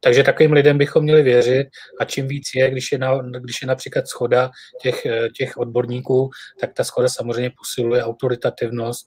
[0.00, 1.66] Takže takovým lidem bychom měli věřit
[2.00, 4.50] a čím víc je, když je, na, když je například schoda
[4.82, 5.06] těch,
[5.36, 9.06] těch odborníků, tak ta schoda samozřejmě posiluje autoritativnost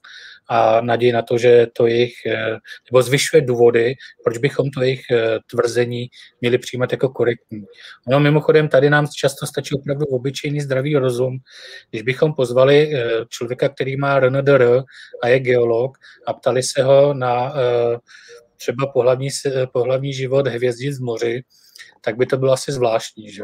[0.50, 2.14] a naději na to, že to jejich,
[2.90, 3.94] nebo zvyšuje důvody,
[4.24, 5.02] proč bychom to jejich
[5.50, 6.08] tvrzení
[6.40, 7.64] měli přijímat jako korektní.
[8.08, 11.38] No mimochodem, tady nám často stačí opravdu obyčejný zdravý rozum.
[11.90, 12.90] Když bychom pozvali
[13.28, 14.82] člověka, který má RNDR
[15.22, 17.54] a je geolog a ptali se ho na
[18.58, 19.28] třeba pohlavní,
[19.72, 21.42] pohlavní život hvězdic v moři,
[22.00, 23.32] tak by to bylo asi zvláštní.
[23.32, 23.42] Že?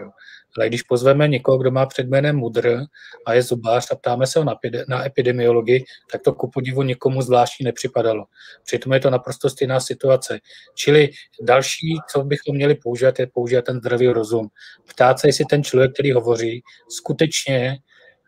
[0.57, 2.81] Ale když pozveme někoho, kdo má před jménem Mudr
[3.27, 4.55] a je zubář a ptáme se ho na,
[4.89, 8.25] na epidemiologii, tak to ku podivu někomu zvláštní nepřipadalo.
[8.65, 10.39] Přitom je to naprosto stejná situace.
[10.75, 11.11] Čili
[11.43, 14.49] další, co bychom měli používat, je používat ten zdravý rozum.
[14.89, 17.79] Ptát se, jestli ten člověk, který hovoří, skutečně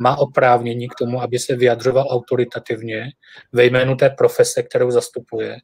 [0.00, 3.10] má oprávnění k tomu, aby se vyjadřoval autoritativně
[3.52, 5.56] ve jménu té profese, kterou zastupuje.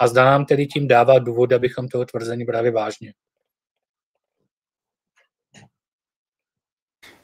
[0.00, 3.12] A zda nám tedy tím dává důvod, abychom toho tvrzení brali vážně.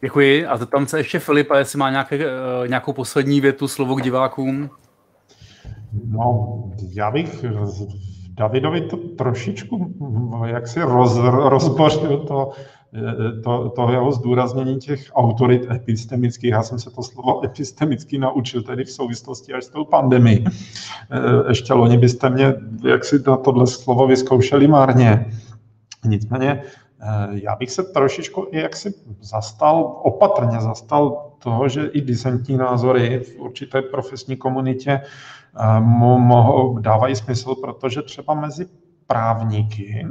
[0.00, 0.46] Děkuji.
[0.46, 4.70] A zeptám se ještě Filipa, jestli má nějaké, eh, nějakou poslední větu, slovo k divákům.
[6.04, 6.62] No,
[6.94, 7.44] já bych
[8.38, 9.94] Davidovi to trošičku
[10.46, 12.50] jak si roz, rozbořil to,
[13.44, 16.50] to, to jeho zdůraznění těch autorit epistemických.
[16.50, 20.44] Já jsem se to slovo epistemický naučil tedy v souvislosti až s tou pandemí.
[20.44, 20.44] E,
[21.48, 25.26] ještě loni byste mě jak si na tohle slovo vyzkoušeli márně.
[26.04, 26.62] Nicméně
[27.30, 33.40] já bych se trošičku i jaksi zastal, opatrně zastal toho, že i disentní názory v
[33.40, 35.00] určité profesní komunitě
[35.80, 38.66] mu mohou, dávají smysl, protože třeba mezi
[39.06, 40.06] právníky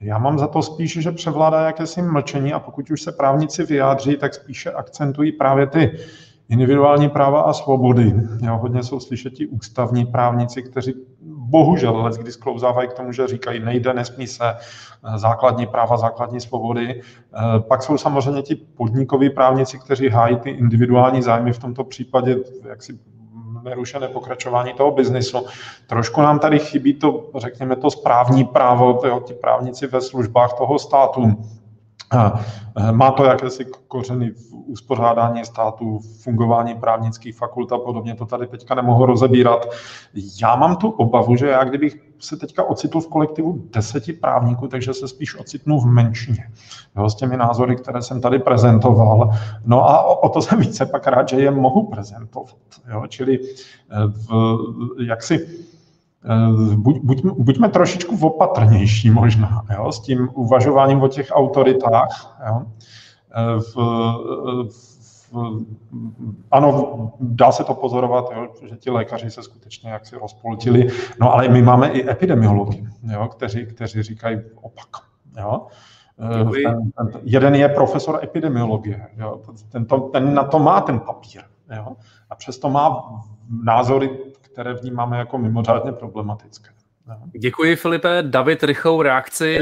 [0.00, 4.16] já mám za to spíš, že převládá jakési mlčení a pokud už se právníci vyjádří,
[4.16, 5.98] tak spíše akcentují právě ty
[6.48, 8.14] individuální práva a svobody.
[8.42, 10.94] Jo, hodně jsou slyšet ti ústavní právníci, kteří
[11.26, 14.54] bohužel let, kdy sklouzávají k tomu, že říkají, nejde, nesmí se,
[15.16, 17.00] základní práva, základní svobody.
[17.68, 22.36] Pak jsou samozřejmě ti podnikoví právníci, kteří hájí ty individuální zájmy, v tomto případě
[22.68, 22.98] jak si
[23.66, 25.46] nerušené pokračování toho biznisu.
[25.86, 30.78] Trošku nám tady chybí to, řekněme, to správní právo, jo, ti právníci ve službách toho
[30.78, 31.22] státu.
[32.92, 38.74] Má to jakési kořeny v uspořádání státu, fungování právnických fakult a podobně, to tady teďka
[38.74, 39.66] nemohu rozebírat.
[40.42, 44.94] Já mám tu obavu, že já kdybych se teďka ocitl v kolektivu deseti právníků, takže
[44.94, 46.50] se spíš ocitnu v menšině.
[46.96, 49.30] Jo, s těmi názory, které jsem tady prezentoval.
[49.64, 52.56] No a o, o to jsem více pak rád, že je mohu prezentovat.
[52.92, 54.28] Jo, čili eh, v,
[55.06, 55.75] jak si eh,
[56.76, 62.38] buď, buď, buďme trošičku opatrnější možná jo, s tím uvažováním o těch autoritách.
[62.48, 62.62] Jo.
[63.36, 63.76] Eh, v,
[65.32, 65.64] v,
[66.50, 70.88] ano, dá se to pozorovat, jo, že ti lékaři se skutečně jaksi rozpoltili,
[71.20, 74.88] no ale my máme i epidemiologi, jo, kteří, kteří říkají opak.
[75.38, 75.66] Jo.
[76.20, 79.40] Eh, ten, ten, jeden je profesor epidemiologie, jo,
[79.72, 81.42] ten, to, ten na to má ten papír
[81.76, 81.96] jo,
[82.30, 83.04] a přesto má
[83.64, 84.18] názory,
[84.56, 86.70] které vnímáme jako mimořádně problematické.
[87.38, 88.22] Děkuji, Filipe.
[88.22, 89.58] David, rychlou reakci.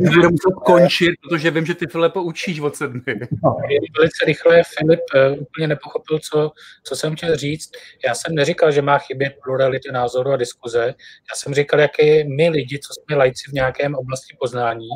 [0.00, 3.02] Budu muset končit, protože vím, že ty, Filipe, učíš od sedmi.
[3.44, 3.56] No,
[3.98, 6.50] velice rychle Filip uh, úplně nepochopil, co,
[6.84, 7.70] co jsem chtěl říct.
[8.06, 10.86] Já jsem neříkal, že má chybět plurality názoru a diskuze.
[11.30, 14.88] Já jsem říkal, jaké my lidi, co jsme lajci v nějakém oblasti poznání,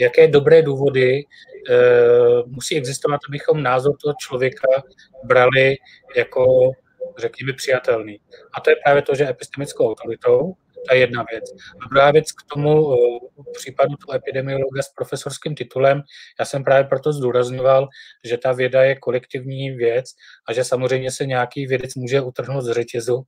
[0.00, 4.68] jaké dobré důvody uh, musí existovat, abychom názor toho člověka
[5.24, 5.76] brali
[6.16, 6.72] jako
[7.18, 8.20] řekněme, přijatelný.
[8.54, 10.54] A to je právě to, že epistemickou autoritou
[10.88, 11.44] to je jedna věc.
[11.84, 12.96] A druhá věc k tomu eh,
[13.58, 16.02] případu toho epidemiologa s profesorským titulem,
[16.38, 17.88] já jsem právě proto zdůrazňoval,
[18.24, 20.06] že ta věda je kolektivní věc
[20.48, 23.22] a že samozřejmě se nějaký vědec může utrhnout z řetězu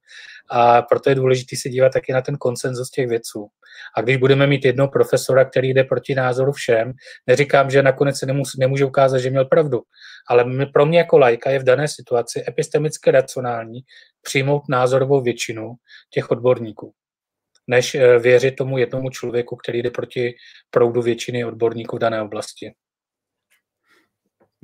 [0.50, 3.48] a proto je důležité se dívat taky na ten konsenzus těch vědců.
[3.96, 6.92] A když budeme mít jednoho profesora, který jde proti názoru všem,
[7.26, 9.80] neříkám, že nakonec se nemůže, nemůže ukázat, že měl pravdu,
[10.28, 13.80] ale pro mě jako lajka je v dané situaci epistemicky racionální
[14.22, 15.74] přijmout názorovou většinu
[16.10, 16.94] těch odborníků
[17.66, 20.34] než eh, věřit tomu jednomu člověku, který jde proti
[20.70, 22.74] proudu většiny odborníků v dané oblasti.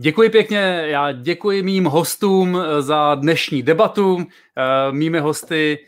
[0.01, 4.19] Děkuji pěkně, já děkuji mým hostům eh, za dnešní debatu.
[4.19, 5.79] Eh, mými hosty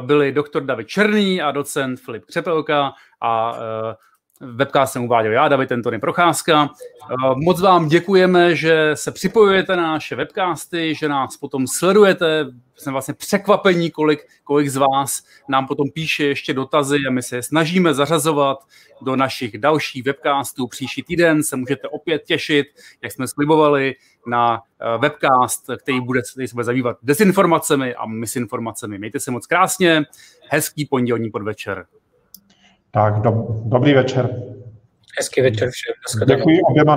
[0.00, 2.92] byli doktor David Černý a docent Filip Křepelka
[3.22, 3.58] a
[4.40, 6.70] Webcast jsem uváděl já, David Antony Procházka.
[7.10, 12.46] Eh, moc vám děkujeme, že se připojujete na naše webcasty, že nás potom sledujete.
[12.76, 17.36] Jsme vlastně překvapení, kolik, kolik z vás nám potom píše ještě dotazy a my se
[17.36, 18.58] je snažíme zařazovat
[19.02, 20.66] do našich dalších webcastů.
[20.66, 22.66] Příští týden se můžete opět těšit,
[23.02, 23.94] jak jsme slibovali,
[24.26, 28.98] na eh, webcast, který bude, který se bude zabývat dezinformacemi a misinformacemi.
[28.98, 30.04] Mějte se moc krásně,
[30.48, 31.86] hezký pondělní podvečer.
[32.90, 34.42] Tak, do, dobrý večer.
[35.18, 35.94] Hezký večer všem.
[36.36, 36.96] Děkuji oběma